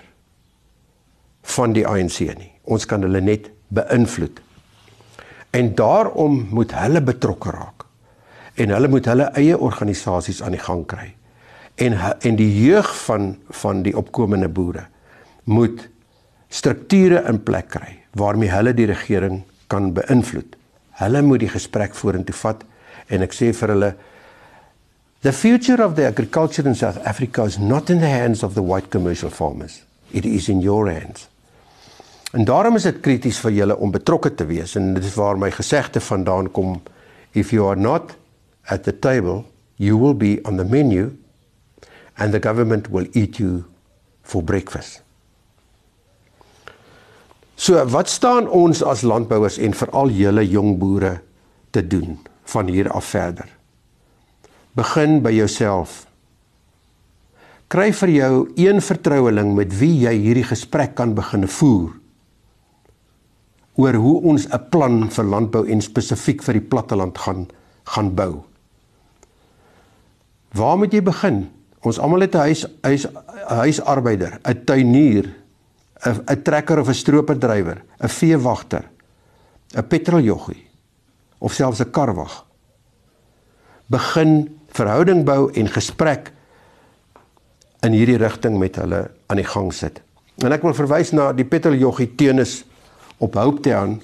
van 1.58 1.76
die 1.78 1.86
ANC 1.86 2.20
nie. 2.40 2.52
Ons 2.66 2.88
kan 2.90 3.06
hulle 3.06 3.22
net 3.22 3.52
beïnvloed. 3.70 4.42
En 5.54 5.70
daarom 5.78 6.48
moet 6.52 6.74
hulle 6.74 7.04
betrokke 7.06 7.54
raak. 7.54 7.86
En 8.58 8.74
hulle 8.74 8.90
moet 8.90 9.06
hulle 9.06 9.30
eie 9.38 9.58
organisasies 9.58 10.42
aan 10.42 10.58
die 10.58 10.64
gang 10.64 10.84
kry 10.90 11.14
en 11.78 11.94
en 12.26 12.38
die 12.40 12.50
jeug 12.66 12.88
van 13.06 13.36
van 13.62 13.84
die 13.86 13.94
opkomende 13.98 14.48
boere 14.50 14.88
moet 15.44 15.84
strukture 16.50 17.22
in 17.30 17.38
plek 17.46 17.70
kry 17.70 17.92
waarmee 18.18 18.50
hulle 18.52 18.74
die 18.74 18.90
regering 18.90 19.44
kan 19.72 19.94
beïnvloed. 19.94 20.56
Hulle 21.02 21.22
moet 21.22 21.44
die 21.46 21.54
gesprek 21.54 21.96
vorentoe 21.96 22.36
vat 22.36 22.64
en 23.14 23.26
ek 23.26 23.36
sê 23.36 23.54
vir 23.56 23.76
hulle 23.76 23.96
The 25.26 25.34
future 25.34 25.82
of 25.84 25.96
the 25.96 26.06
agriculture 26.06 26.68
in 26.70 26.76
South 26.76 27.00
Africa 27.04 27.44
is 27.44 27.58
not 27.58 27.90
in 27.90 28.00
the 28.00 28.08
hands 28.08 28.44
of 28.44 28.54
the 28.54 28.62
white 28.62 28.92
commercial 28.92 29.32
farmers. 29.32 29.82
It 30.14 30.26
is 30.26 30.48
in 30.48 30.62
your 30.62 30.92
hands. 30.92 31.28
En 32.32 32.46
daarom 32.46 32.76
is 32.76 32.86
dit 32.86 33.00
krities 33.02 33.40
vir 33.42 33.56
julle 33.56 33.78
om 33.82 33.92
betrokke 33.92 34.34
te 34.36 34.46
wees 34.46 34.76
en 34.78 34.94
dit 34.94 35.04
is 35.04 35.16
waar 35.18 35.40
my 35.42 35.50
gesegde 35.52 36.00
vandaan 36.04 36.52
kom 36.52 36.78
if 37.34 37.52
you 37.52 37.66
are 37.66 37.80
not 37.80 38.14
at 38.70 38.84
the 38.84 38.94
table 38.94 39.44
you 39.76 39.98
will 39.98 40.14
be 40.14 40.38
on 40.44 40.58
the 40.58 40.66
menu 40.66 41.10
and 42.18 42.34
the 42.34 42.40
government 42.40 42.90
will 42.90 43.08
eat 43.14 43.38
you 43.38 43.64
for 44.22 44.44
breakfast. 44.44 45.07
So 47.58 47.82
wat 47.90 48.10
staan 48.10 48.46
ons 48.54 48.84
as 48.86 49.02
landbouers 49.02 49.58
en 49.58 49.74
veral 49.74 50.14
julle 50.14 50.44
jong 50.46 50.76
boere 50.78 51.16
te 51.74 51.82
doen 51.82 52.20
van 52.54 52.70
hier 52.70 52.92
af 52.94 53.10
verder? 53.10 53.50
Begin 54.78 55.24
by 55.26 55.34
jouself. 55.34 56.04
Kry 57.68 57.90
vir 57.98 58.12
jou 58.14 58.34
een 58.62 58.78
vertroueling 58.80 59.56
met 59.58 59.74
wie 59.80 60.06
jy 60.06 60.14
hierdie 60.22 60.46
gesprek 60.46 60.94
kan 60.96 61.18
begin 61.18 61.50
voer 61.50 61.96
oor 63.78 63.94
hoe 63.94 64.16
ons 64.26 64.48
'n 64.50 64.70
plan 64.70 65.10
vir 65.10 65.26
landbou 65.26 65.66
en 65.66 65.82
spesifiek 65.82 66.42
vir 66.42 66.54
die 66.54 66.68
platteland 66.70 67.18
gaan 67.18 67.48
gaan 67.86 68.16
bou. 68.16 68.44
Waar 70.54 70.78
moet 70.78 70.94
jy 70.94 71.02
begin? 71.02 71.50
Ons 71.82 72.00
almal 72.00 72.22
het 72.22 72.36
'n 72.36 72.38
huis 72.38 72.66
huis 72.82 73.06
huisarbeider, 73.48 74.40
'n 74.44 74.66
tuinier, 74.66 75.30
'n 76.06 76.24
'n 76.26 76.42
trekker 76.42 76.80
of 76.80 76.88
'n 76.88 76.94
strooperdrywer, 76.94 77.84
'n 78.00 78.10
veewagter, 78.10 78.84
'n 79.76 79.88
petroljoggie 79.88 80.68
of 81.38 81.54
selfs 81.54 81.80
'n 81.80 81.92
karwag. 81.92 82.46
Begin 83.88 84.60
verhouding 84.68 85.24
bou 85.26 85.52
en 85.54 85.68
gesprek 85.68 86.32
in 87.80 87.92
hierdie 87.92 88.18
rigting 88.18 88.58
met 88.58 88.76
hulle 88.76 89.12
aan 89.26 89.38
die 89.38 89.46
gang 89.46 89.74
sit. 89.74 90.02
En 90.44 90.52
ek 90.52 90.62
wil 90.62 90.74
verwys 90.74 91.12
na 91.12 91.32
die 91.34 91.46
petroljoggie 91.46 92.16
Tenus 92.16 92.66
op 93.18 93.34
Hope 93.34 93.62
Town 93.62 94.02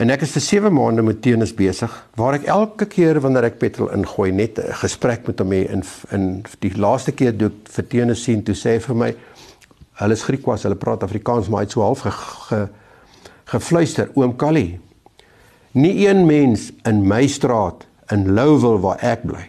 En 0.00 0.08
ek 0.08 0.22
is 0.24 0.32
vir 0.32 0.40
7 0.40 0.72
maande 0.72 1.02
met 1.04 1.18
Tenus 1.20 1.50
besig 1.52 1.92
waar 2.16 2.38
ek 2.38 2.46
elke 2.48 2.86
keer 2.88 3.18
wanneer 3.20 3.50
ek 3.50 3.58
petrol 3.60 3.90
ingooi 3.92 4.30
net 4.32 4.58
'n 4.58 4.72
gesprek 4.80 5.26
met 5.26 5.38
hom 5.38 5.52
hê 5.52 5.68
in 5.68 5.82
in 6.16 6.44
die 6.64 6.72
laaste 6.80 7.12
keer 7.12 7.36
toe 7.36 7.50
ek 7.52 7.68
vir 7.76 7.84
Tenus 7.88 8.22
sien 8.24 8.42
toe 8.42 8.54
sê 8.54 8.76
hy 8.76 8.80
vir 8.80 8.96
my 8.96 9.10
hulle 10.00 10.16
is 10.16 10.24
Griekwas, 10.24 10.64
hulle 10.66 10.78
praat 10.80 11.02
Afrikaans 11.02 11.48
maar 11.48 11.62
hy 11.62 11.68
het 11.68 11.74
so 11.76 11.84
half 11.84 12.04
ge, 12.04 12.12
ge, 12.48 12.60
gefluister 13.52 14.10
oom 14.14 14.36
Callie. 14.36 14.80
Nie 15.72 16.08
een 16.08 16.26
mens 16.26 16.70
in 16.88 17.02
my 17.08 17.26
straat 17.26 17.86
in 18.12 18.32
Lowville 18.36 18.80
waar 18.80 19.00
ek 19.04 19.24
bly 19.28 19.46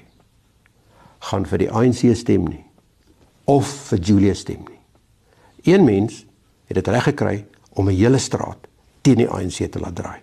gaan 1.29 1.47
vir 1.47 1.63
die 1.63 1.71
ANC 1.71 2.03
stem 2.19 2.47
nie 2.49 2.63
of 3.47 3.67
vir 3.89 3.99
Julius 3.99 4.43
stem 4.43 4.63
nie. 4.67 4.79
Een 5.73 5.83
mens 5.87 6.23
het 6.67 6.79
dit 6.79 6.87
reg 6.87 7.09
gekry 7.11 7.45
om 7.75 7.89
'n 7.89 7.95
hele 7.95 8.19
straat 8.19 8.67
teen 9.01 9.17
die 9.17 9.29
ANC 9.29 9.71
te 9.71 9.79
laat 9.79 9.95
draai. 9.95 10.19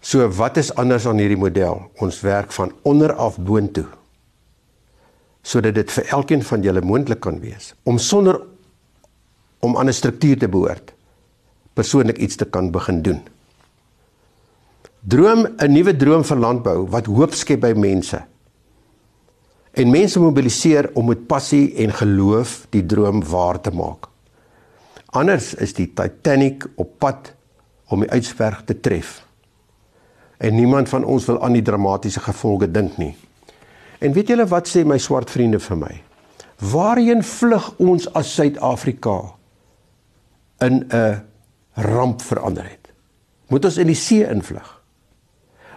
So 0.00 0.28
wat 0.28 0.56
is 0.56 0.74
anders 0.74 1.06
aan 1.06 1.18
hierdie 1.18 1.36
model? 1.36 1.90
Ons 2.00 2.20
werk 2.20 2.52
van 2.52 2.72
onder 2.82 3.12
af 3.12 3.38
boontoe. 3.38 3.86
Sodat 5.42 5.74
dit 5.74 5.92
vir 5.92 6.08
elkeen 6.08 6.42
van 6.42 6.62
julle 6.62 6.80
moontlik 6.80 7.20
kan 7.20 7.40
wees 7.40 7.74
om 7.82 7.98
sonder 7.98 8.40
om 9.60 9.76
aan 9.76 9.88
'n 9.88 9.92
struktuur 9.92 10.38
te 10.38 10.48
behoort 10.48 10.92
persoonlik 11.74 12.18
iets 12.18 12.36
te 12.36 12.44
kan 12.44 12.70
begin 12.70 13.02
doen. 13.02 13.20
Droom 15.00 15.46
'n 15.56 15.72
nuwe 15.72 15.96
droom 15.96 16.24
vir 16.24 16.36
landbou 16.36 16.88
wat 16.88 17.06
hoop 17.06 17.34
skep 17.34 17.60
by 17.60 17.72
mense. 17.72 18.20
En 19.72 19.90
mense 19.90 20.20
mobiliseer 20.20 20.90
om 20.94 21.06
met 21.06 21.26
passie 21.26 21.74
en 21.74 21.92
geloof 21.92 22.66
die 22.70 22.86
droom 22.86 23.24
waar 23.24 23.60
te 23.60 23.70
maak. 23.70 24.08
Anders 25.06 25.54
is 25.54 25.72
die 25.72 25.92
Titanic 25.94 26.66
op 26.74 26.98
pad 26.98 27.32
om 27.88 28.00
die 28.00 28.10
uitsberg 28.10 28.64
te 28.64 28.80
tref 28.80 29.24
en 30.38 30.54
niemand 30.54 30.88
van 30.88 31.04
ons 31.04 31.26
wil 31.26 31.42
aan 31.42 31.52
die 31.52 31.62
dramatiese 31.62 32.20
gevolge 32.20 32.70
dink 32.70 32.96
nie. 32.96 33.16
En 33.98 34.12
weet 34.12 34.28
julle 34.28 34.46
wat 34.46 34.68
sê 34.68 34.84
my 34.84 34.98
swart 34.98 35.30
vriende 35.30 35.58
vir 35.60 35.76
my? 35.76 36.02
Waarheen 36.58 37.22
vlug 37.22 37.74
ons 37.78 38.08
as 38.14 38.34
Suid-Afrika 38.34 39.39
in 40.60 40.86
'n 40.88 41.22
ramp 41.74 42.22
verander 42.22 42.64
het? 42.64 42.92
Moet 43.48 43.64
ons 43.64 43.76
in 43.76 43.86
die 43.86 43.94
see 43.98 44.28
invlug? 44.28 44.82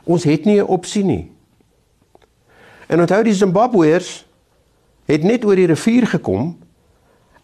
Ons 0.04 0.24
het 0.24 0.46
nie 0.46 0.60
'n 0.60 0.67
opsie 0.67 1.04
nie. 1.04 1.32
En 2.88 3.00
onthou 3.00 3.24
die 3.24 3.34
Zimbabweërs 3.34 4.26
het 5.06 5.24
net 5.24 5.46
oor 5.46 5.56
die 5.56 5.67
rivier 5.67 6.08
gekom 6.08 6.58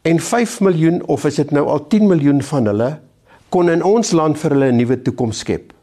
en 0.02 0.20
5 0.20 0.60
miljoen 0.60 1.04
of 1.06 1.26
is 1.26 1.36
dit 1.36 1.52
nou 1.52 1.68
al 1.68 1.88
10 1.88 2.08
miljoen 2.08 2.42
van 2.42 2.66
hulle 2.66 3.00
kon 3.50 3.70
in 3.70 3.84
ons 3.84 4.12
land 4.12 4.38
vir 4.40 4.52
hulle 4.52 4.72
'n 4.72 4.76
nuwe 4.76 5.02
toekoms 5.02 5.40
skep. 5.40 5.74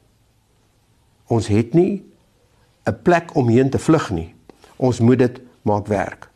Ons 1.27 1.47
het 1.47 1.75
nie 1.75 2.05
'n 2.87 3.03
plek 3.03 3.35
om 3.35 3.49
heen 3.49 3.71
te 3.71 3.79
vlug 3.79 4.11
nie. 4.11 4.35
Ons 4.77 5.01
moet 5.01 5.19
dit 5.19 5.41
maak 5.63 5.87
werk. 5.87 6.31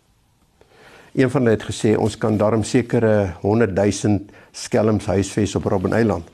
Een 1.14 1.30
van 1.30 1.42
hulle 1.42 1.56
het 1.56 1.66
gesê 1.66 1.96
ons 1.98 2.18
kan 2.18 2.36
daarom 2.36 2.62
sekere 2.62 3.34
100 3.40 3.74
000 3.74 4.18
skelms 4.52 5.06
huisves 5.06 5.54
op 5.54 5.64
Robben 5.64 5.92
Eiland. 5.92 6.28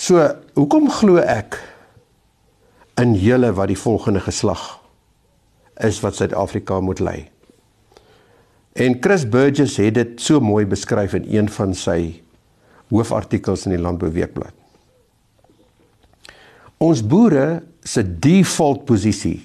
So, 0.00 0.22
hoekom 0.56 0.88
glo 0.90 1.20
ek 1.20 1.58
in 3.00 3.14
julle 3.20 3.52
wat 3.56 3.68
die 3.72 3.78
volgende 3.78 4.22
geslag 4.24 4.78
is 5.84 6.00
wat 6.04 6.16
Suid-Afrika 6.16 6.80
moet 6.80 7.02
lei? 7.04 7.18
En 8.72 8.96
Chris 9.00 9.26
Burgess 9.28 9.76
het 9.82 9.94
dit 9.98 10.20
so 10.22 10.40
mooi 10.40 10.64
beskryf 10.68 11.16
in 11.18 11.26
een 11.28 11.50
van 11.52 11.74
sy 11.76 12.22
hoofartikels 12.90 13.66
in 13.66 13.74
die 13.74 13.82
Landbouweekblad. 13.82 14.54
Ons 16.80 17.02
boere 17.04 17.60
se 17.84 18.02
default 18.02 18.86
posisie 18.88 19.38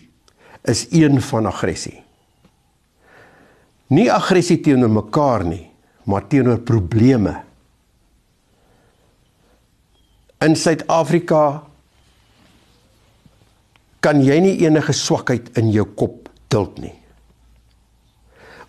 is 0.66 0.86
een 0.96 1.20
van 1.22 1.50
aggressie. 1.50 2.00
Nie 3.92 4.08
aggressie 4.12 4.62
teenoor 4.64 4.90
mekaar 4.90 5.44
nie, 5.46 5.66
maar 6.06 6.28
teenoor 6.30 6.62
probleme. 6.66 7.34
In 10.46 10.56
Suid-Afrika 10.56 11.64
kan 14.06 14.22
jy 14.22 14.38
nie 14.44 14.56
enige 14.66 14.94
swakheid 14.94 15.50
in 15.58 15.72
jou 15.74 15.86
kop 15.98 16.30
tilt 16.54 16.78
nie. 16.84 16.94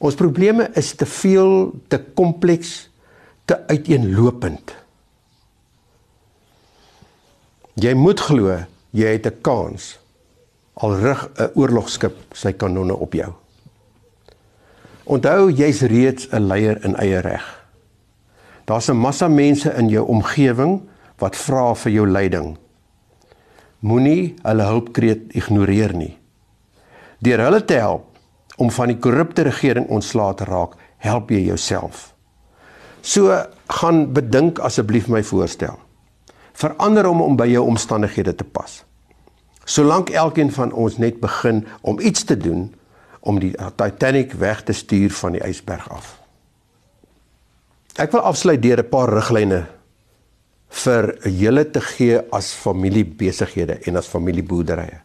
Ons 0.00 0.16
probleme 0.16 0.70
is 0.76 0.94
te 0.96 1.08
veel, 1.08 1.72
te 1.92 2.00
kompleks, 2.16 2.88
te 3.48 3.58
uiteenlopend. 3.68 4.72
Jy 7.76 7.92
moet 7.96 8.20
glo 8.24 8.56
jy 8.96 9.12
het 9.12 9.26
'n 9.26 9.40
kans 9.42 9.98
al 10.74 10.96
rig 10.96 11.28
'n 11.36 11.50
oorlogskip 11.54 12.16
sy 12.32 12.52
kanonne 12.52 12.96
op 12.96 13.12
jou. 13.12 13.32
Onthou 15.06 15.52
jy's 15.54 15.84
reeds 15.86 16.26
'n 16.32 16.46
leier 16.46 16.84
in 16.84 16.96
eie 16.96 17.20
reg. 17.20 17.46
Daar's 18.64 18.88
'n 18.88 18.96
massa 18.96 19.28
mense 19.28 19.70
in 19.74 19.88
jou 19.88 20.06
omgewing 20.06 20.82
wat 21.18 21.36
vra 21.36 21.74
vir 21.74 21.92
jou 21.92 22.06
leiding. 22.08 22.56
Moenie 23.78 24.34
hulle 24.42 24.62
hulpkreet 24.62 25.34
ignoreer 25.34 25.94
nie. 25.94 26.18
Deur 27.18 27.38
hulle 27.38 27.64
te 27.64 27.74
help 27.74 28.04
om 28.56 28.70
van 28.70 28.88
die 28.88 28.98
korrupte 28.98 29.42
regering 29.42 29.86
ontslae 29.88 30.34
te 30.34 30.44
raak, 30.44 30.74
help 30.98 31.30
jy 31.30 31.40
jouself. 31.40 32.14
So 33.00 33.46
gaan 33.66 34.12
bedink 34.12 34.58
asseblief 34.58 35.08
my 35.08 35.22
voorstel. 35.22 35.78
Verander 36.52 37.04
hom 37.04 37.20
om 37.20 37.36
by 37.36 37.46
jou 37.46 37.66
omstandighede 37.66 38.34
te 38.34 38.44
pas. 38.44 38.84
Solank 39.64 40.10
elkeen 40.10 40.52
van 40.52 40.72
ons 40.72 40.98
net 40.98 41.20
begin 41.20 41.66
om 41.80 42.00
iets 42.00 42.24
te 42.24 42.36
doen 42.36 42.74
om 43.26 43.40
die 43.42 43.52
Titanic 43.76 44.36
weg 44.38 44.62
te 44.62 44.74
stuur 44.76 45.10
van 45.20 45.36
die 45.36 45.42
ysberg 45.46 45.88
af. 45.90 46.14
Ek 47.98 48.12
wil 48.12 48.26
afsluit 48.28 48.62
deur 48.62 48.82
'n 48.84 48.88
paar 48.88 49.12
riglyne 49.12 49.66
vir 50.68 51.14
julle 51.28 51.64
te 51.70 51.80
gee 51.80 52.20
as 52.32 52.52
familiebesighede 52.54 53.78
en 53.86 53.96
as 53.96 54.06
familieboerderye. 54.06 55.00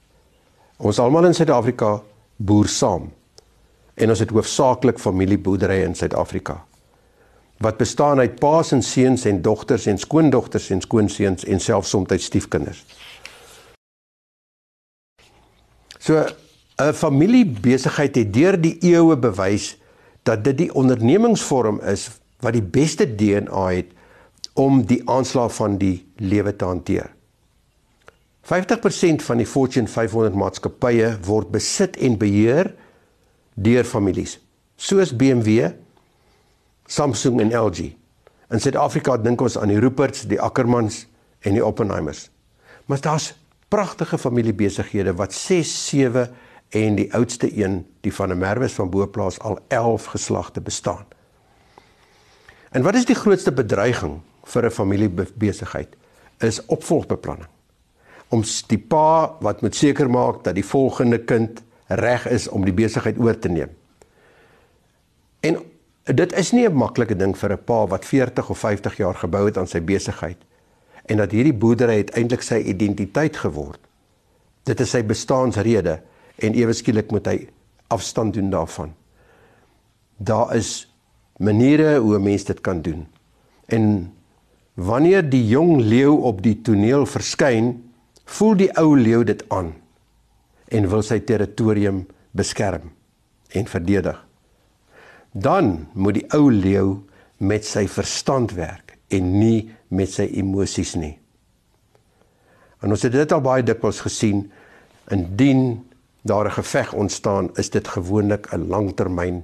Ons 0.77 0.99
almal 0.99 1.25
in 1.25 1.33
Suid-Afrika 1.33 2.01
boer 2.37 2.67
saam. 2.67 3.11
En 3.95 4.09
ons 4.09 4.19
het 4.19 4.29
hoofsaaklik 4.29 4.99
familieboerderye 4.99 5.83
in 5.83 5.95
Suid-Afrika 5.95 6.65
wat 7.61 7.77
bestaan 7.77 8.19
uit 8.19 8.39
paas 8.39 8.71
en 8.71 8.81
seuns 8.81 9.25
en 9.25 9.41
dogters 9.41 9.85
en 9.85 9.97
skoondogters 9.97 10.69
en 10.69 10.81
skoonseuns 10.81 11.45
en 11.45 11.59
selfs 11.59 11.89
soms 11.89 12.23
stiefkinders. 12.25 12.85
So 15.99 16.25
'n 16.79 16.93
familiebesigheid 16.93 18.15
het 18.15 18.33
deur 18.33 18.61
die 18.61 18.77
eeue 18.79 19.17
bewys 19.17 19.77
dat 20.23 20.43
dit 20.43 20.57
die 20.57 20.73
ondernemingsvorm 20.73 21.81
is 21.81 22.09
wat 22.39 22.53
die 22.53 22.65
beste 22.65 23.15
DNA 23.15 23.65
het 23.69 23.91
om 24.53 24.85
die 24.85 25.01
aanslag 25.09 25.53
van 25.55 25.77
die 25.77 26.05
lewe 26.15 26.55
te 26.55 26.65
hanteer. 26.65 27.11
50% 28.41 29.23
van 29.23 29.37
die 29.37 29.45
Fortune 29.45 29.87
500 29.87 30.35
maatskappye 30.35 31.17
word 31.25 31.51
besit 31.53 31.97
en 31.97 32.17
beheer 32.17 32.73
deur 33.53 33.85
families, 33.85 34.39
soos 34.75 35.15
BMW, 35.15 35.69
Samsung 36.87 37.39
en 37.41 37.53
LG. 37.55 37.91
In 38.51 38.59
Suid-Afrika 38.59 39.15
dink 39.17 39.41
ons 39.41 39.57
aan 39.57 39.71
die 39.71 39.79
Ruperts, 39.79 40.25
die 40.27 40.41
Ackermans 40.41 41.05
en 41.45 41.55
die 41.55 41.63
Oppenheimers. 41.65 42.29
Maar 42.89 42.99
daar's 42.99 43.31
pragtige 43.71 44.17
familiebesighede 44.17 45.13
wat 45.15 45.33
6, 45.33 45.71
7 45.87 46.33
en 46.71 46.95
die 46.95 47.13
oudste 47.13 47.49
een, 47.57 47.85
die 48.01 48.13
van 48.13 48.31
'n 48.31 48.37
Merwes 48.37 48.73
van 48.73 48.89
Boplaas 48.89 49.39
al 49.39 49.59
11 49.67 50.05
geslagte 50.05 50.61
bestaan. 50.61 51.05
En 52.71 52.81
wat 52.81 52.95
is 52.95 53.05
die 53.05 53.15
grootste 53.15 53.51
bedreiging 53.51 54.21
vir 54.43 54.65
'n 54.65 54.71
familiebesigheid? 54.71 55.95
Is 56.37 56.65
opvolgbeplanning. 56.65 57.49
Om 58.27 58.43
die 58.67 58.77
pa 58.77 59.35
wat 59.39 59.61
moet 59.61 59.75
seker 59.75 60.09
maak 60.09 60.43
dat 60.43 60.55
die 60.55 60.65
volgende 60.65 61.19
kind 61.19 61.61
reg 61.87 62.27
is 62.27 62.47
om 62.47 62.65
die 62.65 62.73
besigheid 62.73 63.17
oor 63.19 63.39
te 63.39 63.49
neem. 63.49 63.69
En 65.39 65.57
dit 66.03 66.33
is 66.33 66.51
nie 66.51 66.67
'n 66.67 66.75
maklike 66.75 67.15
ding 67.15 67.37
vir 67.37 67.51
'n 67.51 67.63
pa 67.63 67.87
wat 67.87 68.05
40 68.05 68.49
of 68.49 68.59
50 68.59 68.97
jaar 68.97 69.15
gebou 69.15 69.45
het 69.45 69.57
aan 69.57 69.67
sy 69.67 69.81
besigheid 69.81 70.37
en 71.05 71.17
dat 71.17 71.31
hierdie 71.31 71.53
boerdery 71.53 71.95
uiteindelik 71.95 72.41
sy 72.41 72.55
identiteit 72.55 73.37
geword. 73.37 73.79
Dit 74.63 74.79
is 74.79 74.89
sy 74.89 75.03
bestaansrede 75.03 76.01
en 76.41 76.57
ewe 76.57 76.73
skielik 76.73 77.11
moet 77.13 77.27
hy 77.29 77.37
afstand 77.93 78.33
doen 78.37 78.49
daarvan. 78.53 78.93
Daar 80.17 80.55
is 80.55 80.87
maniere 81.37 81.97
hoe 81.97 82.17
'n 82.17 82.23
mens 82.23 82.43
dit 82.43 82.61
kan 82.61 82.81
doen. 82.81 83.07
En 83.65 84.13
wanneer 84.73 85.29
die 85.29 85.47
jong 85.47 85.81
leeu 85.81 86.11
op 86.11 86.41
die 86.41 86.61
toneel 86.61 87.05
verskyn, 87.05 87.91
voel 88.25 88.55
die 88.55 88.71
ou 88.77 88.97
leeu 88.97 89.23
dit 89.23 89.43
aan 89.49 89.73
en 90.67 90.89
wil 90.89 91.01
sy 91.01 91.19
territorium 91.19 92.05
beskerm 92.31 92.91
en 93.49 93.67
verdedig. 93.67 94.27
Dan 95.31 95.87
moet 95.93 96.13
die 96.13 96.27
ou 96.33 96.51
leeu 96.51 97.01
met 97.37 97.65
sy 97.65 97.87
verstand 97.87 98.51
werk 98.51 98.97
en 99.07 99.39
nie 99.39 99.71
met 99.87 100.11
sy 100.11 100.29
emosies 100.39 100.95
nie. 100.95 101.17
En 102.81 102.89
ons 102.89 103.01
het 103.01 103.11
dit 103.11 103.31
al 103.31 103.41
baie 103.41 103.63
dikwels 103.63 104.01
gesien 104.01 104.45
indien 105.11 105.81
daar 106.21 106.45
'n 106.45 106.51
geveg 106.51 106.93
ontstaan, 106.93 107.49
is 107.55 107.69
dit 107.69 107.87
gewoonlik 107.87 108.47
'n 108.53 108.67
langtermyn 108.67 109.43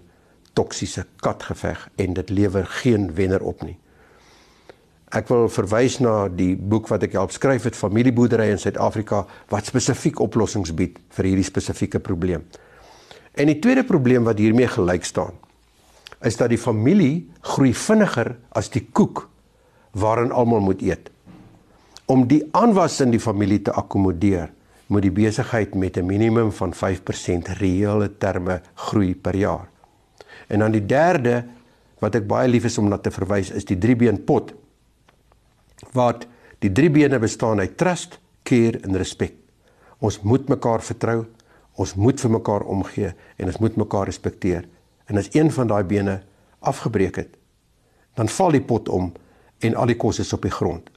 toksiese 0.54 1.06
katgeveg 1.16 1.90
en 1.96 2.14
dit 2.14 2.30
lewer 2.30 2.66
geen 2.66 3.14
wenner 3.16 3.42
op 3.42 3.62
nie. 3.62 3.78
Ek 5.08 5.28
wil 5.28 5.46
verwys 5.50 6.00
na 6.00 6.28
die 6.28 6.56
boek 6.56 6.88
wat 6.88 7.04
ek 7.04 7.14
help 7.16 7.32
skryf 7.32 7.64
het 7.64 7.76
Familieboerdery 7.76 8.50
in 8.50 8.60
Suid-Afrika 8.60 9.26
wat 9.48 9.70
spesifiek 9.70 10.20
oplossings 10.20 10.74
bied 10.74 11.00
vir 11.10 11.26
hierdie 11.26 11.48
spesifieke 11.48 12.00
probleem. 12.00 12.44
En 13.34 13.48
die 13.48 13.60
tweede 13.60 13.84
probleem 13.84 14.24
wat 14.24 14.38
hiermee 14.38 14.68
gelyk 14.68 15.06
staan, 15.06 15.32
is 16.26 16.36
dat 16.36 16.50
die 16.50 16.60
familie 16.60 17.30
groei 17.42 17.74
vinniger 17.74 18.34
as 18.58 18.70
die 18.74 18.84
koek 18.92 19.30
waarin 19.92 20.32
almal 20.32 20.60
moet 20.60 20.82
eet. 20.82 21.12
Om 22.06 22.28
die 22.28 22.42
aanwas 22.52 23.00
in 23.04 23.12
die 23.12 23.22
familie 23.22 23.62
te 23.62 23.72
akkommodeer, 23.72 24.50
moet 24.88 25.04
die 25.04 25.12
besigheid 25.12 25.76
met 25.76 25.98
'n 25.98 26.06
minimum 26.06 26.52
van 26.52 26.74
5% 26.74 27.48
reële 27.48 28.18
terme 28.18 28.62
groei 28.74 29.16
per 29.16 29.36
jaar. 29.36 29.70
En 30.48 30.60
dan 30.60 30.72
die 30.72 30.86
derde 30.86 31.46
wat 32.00 32.16
ek 32.16 32.28
baie 32.28 32.48
lief 32.48 32.64
is 32.64 32.78
om 32.78 32.88
na 32.88 32.98
te 32.98 33.12
verwys 33.12 33.52
is 33.52 33.66
die 33.66 33.78
driebeen 33.78 34.24
pot 34.24 34.54
wat 35.92 36.28
die 36.60 36.72
drie 36.72 36.90
bene 36.90 37.20
bestaan 37.20 37.60
uit 37.60 37.78
trust, 37.78 38.20
care 38.44 38.80
en 38.80 38.98
respek. 38.98 39.34
Ons 40.00 40.22
moet 40.22 40.48
mekaar 40.50 40.82
vertrou, 40.82 41.26
ons 41.74 41.96
moet 41.96 42.22
vir 42.22 42.32
mekaar 42.32 42.62
omgee 42.62 43.14
en 43.38 43.46
ons 43.46 43.58
moet 43.58 43.76
mekaar 43.76 44.06
respekteer. 44.06 44.68
En 45.06 45.18
as 45.18 45.30
een 45.34 45.52
van 45.52 45.68
daai 45.68 45.84
bene 45.84 46.22
afgebreek 46.60 47.16
het, 47.16 47.38
dan 48.16 48.28
val 48.28 48.52
die 48.52 48.62
pot 48.62 48.90
om 48.90 49.12
en 49.60 49.76
al 49.76 49.86
die 49.86 49.98
kos 49.98 50.20
is 50.20 50.34
op 50.34 50.42
die 50.42 50.52
grond. 50.52 50.90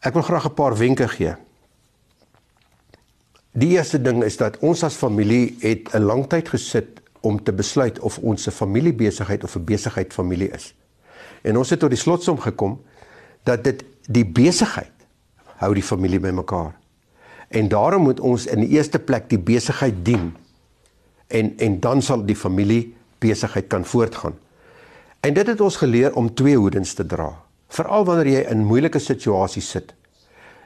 Ek 0.00 0.14
wil 0.14 0.22
graag 0.22 0.46
'n 0.46 0.54
paar 0.54 0.76
wenke 0.76 1.08
gee 1.08 1.34
Die 3.54 3.76
eerste 3.76 4.00
ding 4.02 4.24
is 4.26 4.34
dat 4.34 4.56
ons 4.66 4.80
as 4.82 4.96
familie 4.98 5.54
het 5.62 5.94
'n 5.94 6.02
lang 6.02 6.26
tyd 6.26 6.48
gesit 6.48 7.00
om 7.20 7.42
te 7.42 7.52
besluit 7.52 7.98
of 8.00 8.18
ons 8.18 8.46
'n 8.46 8.50
familiebesigheid 8.50 9.44
of 9.44 9.54
'n 9.56 9.64
besigheid 9.64 10.12
familie 10.12 10.50
is. 10.50 10.74
En 11.42 11.56
ons 11.56 11.70
het 11.70 11.78
tot 11.78 11.90
die 11.90 11.98
slotsom 11.98 12.40
gekom 12.40 12.80
dat 13.42 13.64
dit 13.64 13.84
die 14.08 14.26
besigheid 14.26 14.92
hou 15.56 15.74
die 15.74 15.82
familie 15.82 16.20
bymekaar. 16.20 16.74
En 17.48 17.68
daarom 17.68 18.02
moet 18.02 18.20
ons 18.20 18.46
in 18.46 18.60
die 18.60 18.68
eerste 18.68 18.98
plek 18.98 19.28
die 19.28 19.38
besigheid 19.38 20.04
dien. 20.04 20.34
En 21.26 21.52
en 21.58 21.80
dan 21.80 22.02
sal 22.02 22.24
die 22.24 22.36
familie 22.36 22.94
besigheid 23.18 23.66
kan 23.66 23.84
voortgaan. 23.84 24.34
En 25.20 25.34
dit 25.34 25.46
het 25.46 25.60
ons 25.60 25.76
geleer 25.76 26.14
om 26.14 26.34
twee 26.34 26.56
hoedens 26.56 26.94
te 26.94 27.06
dra. 27.06 27.44
Veral 27.68 28.04
wanneer 28.04 28.26
jy 28.26 28.40
in 28.50 28.64
moeilike 28.64 28.98
situasies 28.98 29.70
sit. 29.70 29.94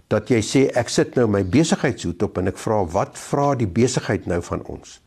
Dat 0.08 0.30
jy 0.32 0.40
sê 0.40 0.62
ek 0.72 0.88
sit 0.88 1.16
nou 1.16 1.26
my 1.28 1.42
besigheidshoed 1.44 2.22
op 2.24 2.38
en 2.40 2.48
ek 2.48 2.60
vra 2.60 2.80
wat 2.94 3.18
vra 3.20 3.52
die 3.58 3.68
besigheid 3.68 4.26
nou 4.26 4.40
van 4.42 4.64
ons? 4.64 5.00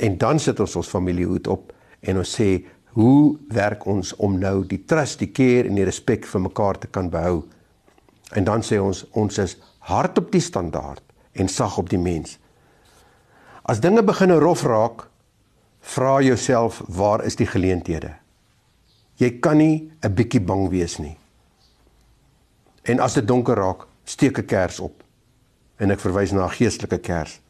En 0.00 0.16
dan 0.20 0.40
sit 0.40 0.60
ons 0.60 0.76
ons 0.80 0.88
familiehoed 0.88 1.48
op 1.52 1.72
en 2.00 2.22
ons 2.22 2.32
sê 2.38 2.64
hoe 2.96 3.36
werk 3.52 3.84
ons 3.86 4.14
om 4.24 4.38
nou 4.40 4.62
die 4.64 4.80
trust, 4.88 5.20
die 5.20 5.32
care 5.32 5.68
en 5.68 5.76
die 5.76 5.84
respek 5.84 6.24
vir 6.24 6.46
mekaar 6.48 6.80
te 6.80 6.88
kan 6.88 7.10
behou? 7.12 7.42
En 8.32 8.44
dan 8.48 8.64
sê 8.64 8.80
ons 8.80 9.04
ons 9.12 9.38
is 9.44 9.58
hard 9.86 10.18
op 10.18 10.32
die 10.32 10.40
standaard 10.40 11.04
en 11.36 11.52
sag 11.52 11.76
op 11.78 11.92
die 11.92 12.00
mens. 12.00 12.38
As 13.68 13.82
dinge 13.84 14.02
begin 14.06 14.32
rof 14.40 14.64
raak, 14.64 15.08
vra 15.86 16.20
jouself 16.24 16.80
waar 16.88 17.24
is 17.26 17.36
die 17.36 17.46
geleenthede? 17.46 18.14
Jy 19.20 19.40
kan 19.40 19.56
nie 19.58 19.90
'n 20.02 20.14
bietjie 20.14 20.40
bang 20.40 20.68
wees 20.68 20.98
nie. 20.98 21.16
En 22.84 23.00
as 23.00 23.14
dit 23.14 23.26
donker 23.26 23.56
raak, 23.56 23.86
steek 24.06 24.38
'n 24.38 24.46
kers 24.46 24.80
op. 24.80 25.02
En 25.76 25.90
ek 25.90 26.00
verwys 26.00 26.32
na 26.32 26.46
'n 26.46 26.56
geestelike 26.56 26.98
kers. 26.98 27.40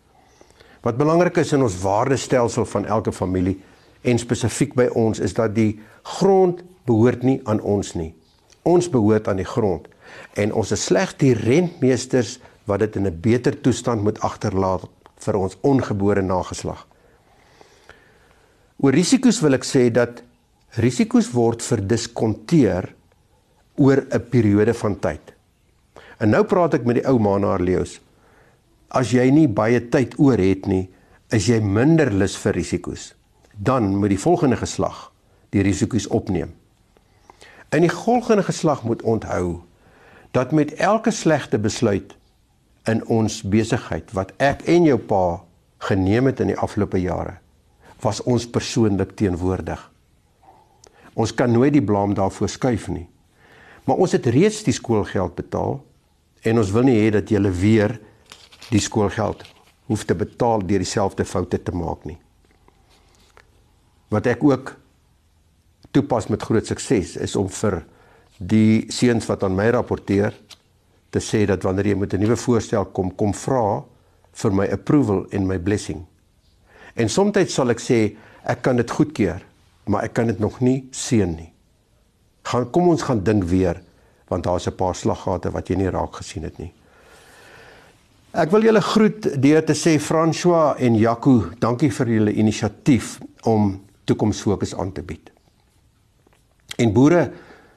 Wat 0.82 0.96
belangrik 0.96 1.36
is 1.36 1.52
in 1.52 1.62
ons 1.62 1.80
waardestelsel 1.82 2.64
van 2.64 2.84
elke 2.84 3.12
familie 3.12 3.60
en 4.02 4.18
spesifiek 4.18 4.74
by 4.74 4.86
ons 4.94 5.18
is 5.18 5.34
dat 5.34 5.54
die 5.54 5.80
grond 6.02 6.62
behoort 6.86 7.22
nie 7.22 7.40
aan 7.44 7.60
ons 7.60 7.94
nie. 7.94 8.14
Ons 8.62 8.88
behoort 8.90 9.28
aan 9.28 9.36
die 9.36 9.48
grond 9.48 9.88
en 10.34 10.52
ons 10.52 10.72
is 10.72 10.84
slegs 10.84 11.16
die 11.18 11.34
rentmeesters 11.34 12.38
wat 12.64 12.78
dit 12.78 12.96
in 12.96 13.06
'n 13.06 13.20
beter 13.20 13.60
toestand 13.60 14.02
moet 14.02 14.20
agterlaat 14.20 14.88
vir 15.18 15.36
ons 15.36 15.56
ongebore 15.60 16.22
nageslag. 16.22 16.86
Oor 18.76 18.92
risiko's 18.92 19.40
wil 19.40 19.54
ek 19.54 19.64
sê 19.64 19.90
dat 19.90 20.22
risiko's 20.76 21.32
word 21.32 21.62
verdiskonteer 21.62 22.94
oor 23.76 24.06
'n 24.10 24.28
periode 24.30 24.74
van 24.74 25.00
tyd. 25.00 25.35
En 26.22 26.32
nou 26.32 26.42
praat 26.48 26.78
ek 26.78 26.86
met 26.88 27.00
die 27.00 27.06
ou 27.08 27.18
Manaar 27.20 27.60
Leos. 27.60 27.98
As 28.88 29.12
jy 29.12 29.26
nie 29.34 29.48
baie 29.48 29.82
tyd 29.92 30.14
oor 30.22 30.40
het 30.40 30.68
nie, 30.70 30.86
is 31.34 31.48
jy 31.50 31.58
minder 31.60 32.08
lus 32.12 32.36
vir 32.40 32.56
risiko's. 32.56 33.10
Dan 33.52 33.96
moet 34.00 34.14
die 34.14 34.20
volgende 34.20 34.56
geslag 34.60 35.10
die 35.54 35.64
risiko's 35.64 36.08
opneem. 36.12 36.52
In 37.74 37.84
die 37.84 37.92
volgende 37.92 38.44
geslag 38.46 38.84
moet 38.86 39.02
onthou 39.02 39.62
dat 40.36 40.52
met 40.52 40.74
elke 40.74 41.10
slegte 41.10 41.58
besluit 41.58 42.14
in 42.86 43.02
ons 43.10 43.40
besigheid 43.42 44.12
wat 44.14 44.32
ek 44.42 44.62
en 44.70 44.86
jou 44.86 44.98
pa 45.00 45.40
geneem 45.88 46.30
het 46.30 46.40
in 46.40 46.52
die 46.52 46.58
afgelope 46.58 47.00
jare 47.00 47.38
was 48.04 48.20
ons 48.28 48.44
persoonlik 48.52 49.14
teenwoordig. 49.16 49.80
Ons 51.16 51.32
kan 51.34 51.50
nooit 51.52 51.72
die 51.72 51.84
blame 51.84 52.14
daarvoor 52.14 52.50
skuif 52.52 52.90
nie. 52.92 53.06
Maar 53.88 54.02
ons 54.04 54.12
het 54.12 54.26
reeds 54.28 54.60
die 54.66 54.74
skoolgeld 54.76 55.34
betaal 55.38 55.78
en 56.42 56.58
ons 56.58 56.70
wil 56.70 56.82
nie 56.88 56.98
hê 57.00 57.10
dat 57.10 57.30
jy 57.30 57.40
weer 57.50 57.98
die 58.70 58.80
skoolgeld 58.80 59.44
hoef 59.86 60.04
te 60.04 60.14
betaal 60.14 60.64
deur 60.66 60.82
dieselfde 60.82 61.24
foute 61.24 61.58
te 61.62 61.72
maak 61.72 62.04
nie. 62.04 62.18
Wat 64.10 64.26
ek 64.26 64.42
ook 64.44 64.74
toepas 65.94 66.28
met 66.28 66.42
groot 66.42 66.66
sukses 66.66 67.16
is 67.16 67.36
om 67.36 67.48
vir 67.48 67.80
die 68.38 68.86
seuns 68.92 69.26
wat 69.30 69.44
aan 69.46 69.56
my 69.56 69.70
rapporteer 69.70 70.34
te 71.14 71.22
sê 71.22 71.44
dat 71.48 71.62
wanneer 71.64 71.92
jy 71.92 71.96
met 71.96 72.14
'n 72.14 72.20
nuwe 72.20 72.36
voorstel 72.36 72.84
kom, 72.92 73.14
kom 73.14 73.32
vra 73.32 73.84
vir 74.32 74.52
my 74.52 74.66
approval 74.66 75.26
en 75.30 75.46
my 75.46 75.58
blessing. 75.58 76.04
En 76.94 77.08
soms 77.08 77.52
sal 77.52 77.70
ek 77.70 77.80
sê 77.80 78.16
ek 78.44 78.62
kan 78.62 78.76
dit 78.76 78.90
goedkeur, 78.90 79.42
maar 79.86 80.04
ek 80.04 80.14
kan 80.14 80.26
dit 80.26 80.38
nog 80.38 80.60
nie 80.60 80.88
seën 80.90 81.36
nie. 81.36 81.52
Gaan 82.42 82.70
kom 82.70 82.88
ons 82.88 83.02
gaan 83.02 83.24
dink 83.24 83.44
weer 83.44 83.82
want 84.28 84.44
daar's 84.44 84.66
'n 84.66 84.76
paar 84.76 84.94
slaggate 84.94 85.50
wat 85.50 85.68
jy 85.68 85.76
nie 85.76 85.90
raak 85.90 86.14
gesien 86.16 86.42
het 86.42 86.58
nie. 86.58 86.72
Ek 88.32 88.50
wil 88.50 88.62
julle 88.62 88.80
groet 88.80 89.42
deur 89.42 89.64
te 89.64 89.72
sê 89.72 89.98
François 89.98 90.76
en 90.78 90.94
Jaco, 90.94 91.50
dankie 91.58 91.90
vir 91.90 92.06
julle 92.06 92.32
inisiatief 92.32 93.18
om 93.42 93.80
toekomsfokus 94.04 94.74
aan 94.74 94.92
te 94.92 95.02
bied. 95.02 95.30
En 96.76 96.92
boere, 96.92 97.32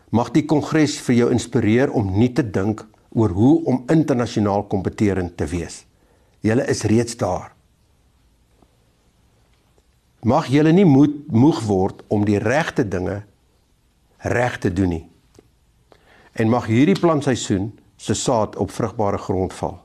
mag 0.10 0.32
die 0.32 0.46
kongres 0.46 0.98
vir 1.00 1.16
jou 1.16 1.30
inspireer 1.32 1.92
om 1.96 2.10
nie 2.18 2.34
te 2.34 2.44
dink 2.44 2.84
oor 3.16 3.30
hoe 3.30 3.54
om 3.66 3.84
internasionaal 3.88 4.66
kompeterend 4.68 5.38
te 5.38 5.46
wees. 5.46 5.86
Julle 6.42 6.68
is 6.68 6.84
reeds 6.84 7.16
daar. 7.16 7.54
Mag 10.28 10.50
julle 10.52 10.74
nie 10.76 10.86
moed 10.86 11.30
moeg 11.32 11.62
word 11.64 12.04
om 12.12 12.26
die 12.28 12.40
regte 12.40 12.84
dinge 12.84 13.22
reg 14.28 14.60
te 14.60 14.74
doen 14.74 14.90
nie. 14.90 15.06
En 16.34 16.50
mag 16.50 16.66
hierdie 16.70 17.00
plantseisoen 17.00 17.72
se 17.98 18.14
saad 18.14 18.56
op 18.56 18.72
vrugbare 18.72 19.18
grond 19.18 19.54
val. 19.54 19.80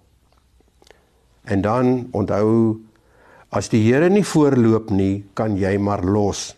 En 1.45 1.61
dan 1.61 2.09
onthou 2.11 2.81
as 3.49 3.69
die 3.69 3.83
Here 3.85 4.09
nie 4.11 4.25
voorloop 4.25 4.91
nie, 4.91 5.25
kan 5.35 5.57
jy 5.59 5.77
maar 5.79 6.03
los. 6.05 6.55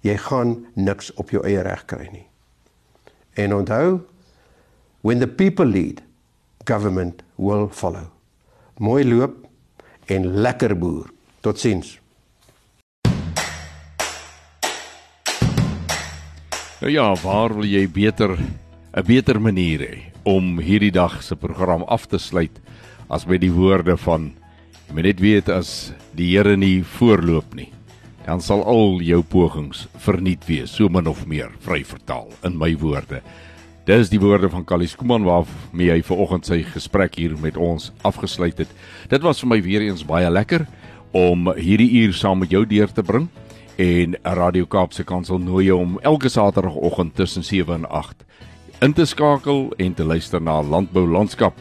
Jy 0.00 0.16
gaan 0.28 0.56
niks 0.74 1.10
op 1.20 1.30
jou 1.30 1.42
eie 1.44 1.62
reg 1.62 1.84
kry 1.90 2.08
nie. 2.12 2.26
En 3.36 3.54
onthou, 3.54 4.00
when 5.00 5.18
the 5.20 5.28
people 5.28 5.66
lead, 5.66 6.02
government 6.64 7.22
will 7.36 7.68
follow. 7.68 8.06
Mooi 8.78 9.04
loop 9.04 9.46
en 10.06 10.26
lekker 10.40 10.76
boer. 10.78 11.10
Totsiens. 11.40 11.98
Nou 16.80 16.92
ja, 16.92 17.14
waar 17.22 17.54
wil 17.54 17.64
jy 17.64 17.86
beter 17.90 18.36
'n 18.96 19.04
beter 19.04 19.40
manier 19.40 19.80
hê 19.80 19.96
om 20.24 20.58
hierdie 20.58 20.92
dag 20.92 21.22
se 21.22 21.36
program 21.36 21.82
af 21.82 22.06
te 22.08 22.18
sluit 22.18 22.60
as 23.08 23.26
met 23.26 23.40
die 23.40 23.52
woorde 23.52 23.96
van 23.96 24.32
jy 24.88 24.94
moet 24.94 25.04
net 25.04 25.20
weet 25.20 25.48
as 25.48 25.92
die 26.16 26.32
Here 26.32 26.56
nie 26.56 26.82
voorloop 26.82 27.54
nie 27.54 27.68
dan 28.26 28.40
sal 28.40 28.64
al 28.66 28.98
jou 29.06 29.22
pogings 29.22 29.84
verniet 30.02 30.42
wees, 30.48 30.72
so 30.74 30.88
min 30.88 31.06
of 31.06 31.26
meer, 31.30 31.52
vry 31.62 31.84
vertaal 31.86 32.26
in 32.42 32.56
my 32.58 32.72
woorde. 32.80 33.20
Dis 33.86 34.10
die 34.10 34.18
woorde 34.18 34.48
van 34.50 34.64
Kalies 34.66 34.96
Kuman 34.98 35.22
waarmee 35.22 35.92
hy 35.92 36.00
vanoggend 36.02 36.48
sy 36.48 36.64
gesprek 36.66 37.14
hier 37.20 37.36
met 37.38 37.54
ons 37.56 37.92
afgesluit 38.02 38.58
het. 38.58 38.72
Dit 39.12 39.22
was 39.22 39.38
vir 39.44 39.52
my 39.52 39.60
weer 39.62 39.84
eens 39.86 40.02
baie 40.02 40.26
lekker 40.30 40.66
om 41.14 41.52
hierdie 41.54 42.02
uur 42.02 42.16
saam 42.18 42.42
met 42.42 42.50
jou 42.50 42.64
deur 42.66 42.90
te 42.90 43.04
bring 43.06 43.28
en 43.78 44.16
Radio 44.24 44.66
Kaapse 44.66 45.04
Kansel 45.06 45.38
nooi 45.38 45.68
jou 45.68 45.78
om 45.84 45.98
elke 46.02 46.32
Saterdagoggend 46.32 47.14
tussen 47.14 47.46
7 47.46 47.78
en 47.78 47.86
8 47.86 48.26
in 48.80 48.92
te 48.92 49.04
skakel 49.08 49.70
en 49.80 49.94
te 49.94 50.04
luister 50.04 50.42
na 50.42 50.62
Landbou 50.62 51.06
Landskap. 51.08 51.56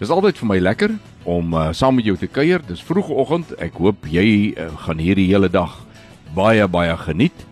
Dis 0.00 0.10
altyd 0.10 0.38
vir 0.40 0.48
my 0.50 0.56
lekker 0.58 0.94
om 1.28 1.54
uh, 1.54 1.68
saam 1.76 1.94
met 1.98 2.08
jou 2.08 2.16
te 2.18 2.26
kuier. 2.26 2.62
Dis 2.66 2.82
vroegoggend. 2.82 3.52
Ek 3.62 3.78
hoop 3.78 4.08
jy 4.10 4.50
uh, 4.56 4.70
gaan 4.86 4.98
hierdie 4.98 5.28
hele 5.30 5.50
dag 5.52 5.76
baie 6.34 6.66
baie 6.70 6.96
geniet. 7.04 7.46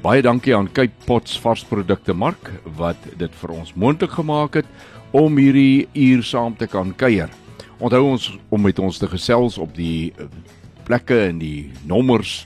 Baie 0.00 0.22
dankie 0.24 0.54
aan 0.56 0.70
Cape 0.72 1.04
Pots 1.04 1.36
varsprodukte 1.42 2.14
mark 2.14 2.52
wat 2.78 3.10
dit 3.18 3.34
vir 3.42 3.52
ons 3.58 3.74
moontlik 3.74 4.14
gemaak 4.16 4.60
het 4.62 4.68
om 5.12 5.36
hierdie 5.36 5.88
uur 5.98 6.24
saam 6.24 6.56
te 6.56 6.70
kan 6.70 6.94
kuier. 6.96 7.28
Onthou 7.80 8.04
ons 8.12 8.30
om 8.48 8.62
met 8.62 8.78
ons 8.78 9.00
te 9.02 9.08
gesels 9.10 9.58
op 9.60 9.74
die 9.76 10.14
plekke 10.86 11.26
en 11.28 11.42
die 11.42 11.72
nommers 11.88 12.44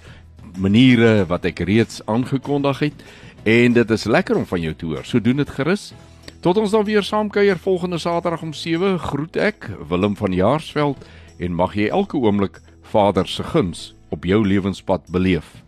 maniere 0.59 1.27
wat 1.29 1.47
ek 1.51 1.63
reeds 1.69 2.01
aangekondig 2.11 2.89
het 2.89 3.07
en 3.45 3.73
dit 3.73 3.91
is 3.91 4.05
lekker 4.05 4.37
om 4.37 4.47
van 4.47 4.61
jou 4.61 4.75
te 4.75 4.87
hoor. 4.87 5.05
So 5.05 5.21
doen 5.21 5.37
dit 5.37 5.51
gerus. 5.51 5.93
Tot 6.41 6.57
ons 6.61 6.71
dan 6.71 6.85
weer 6.85 7.03
saam 7.03 7.31
kuier 7.33 7.59
volgende 7.59 7.99
Saterdag 7.99 8.43
om 8.43 8.53
7 8.53 8.99
groet 8.99 9.37
ek 9.37 9.71
Willem 9.89 10.17
van 10.17 10.33
Jaarsveld 10.33 11.05
en 11.39 11.57
mag 11.57 11.77
jy 11.77 11.89
elke 11.89 12.17
oomblik 12.21 12.61
Vader 12.93 13.29
se 13.29 13.43
guns 13.43 13.93
op 14.09 14.25
jou 14.25 14.45
lewenspad 14.47 15.09
beleef 15.13 15.63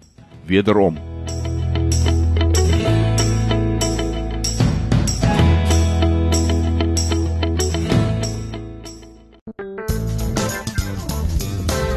wederom. 0.46 1.00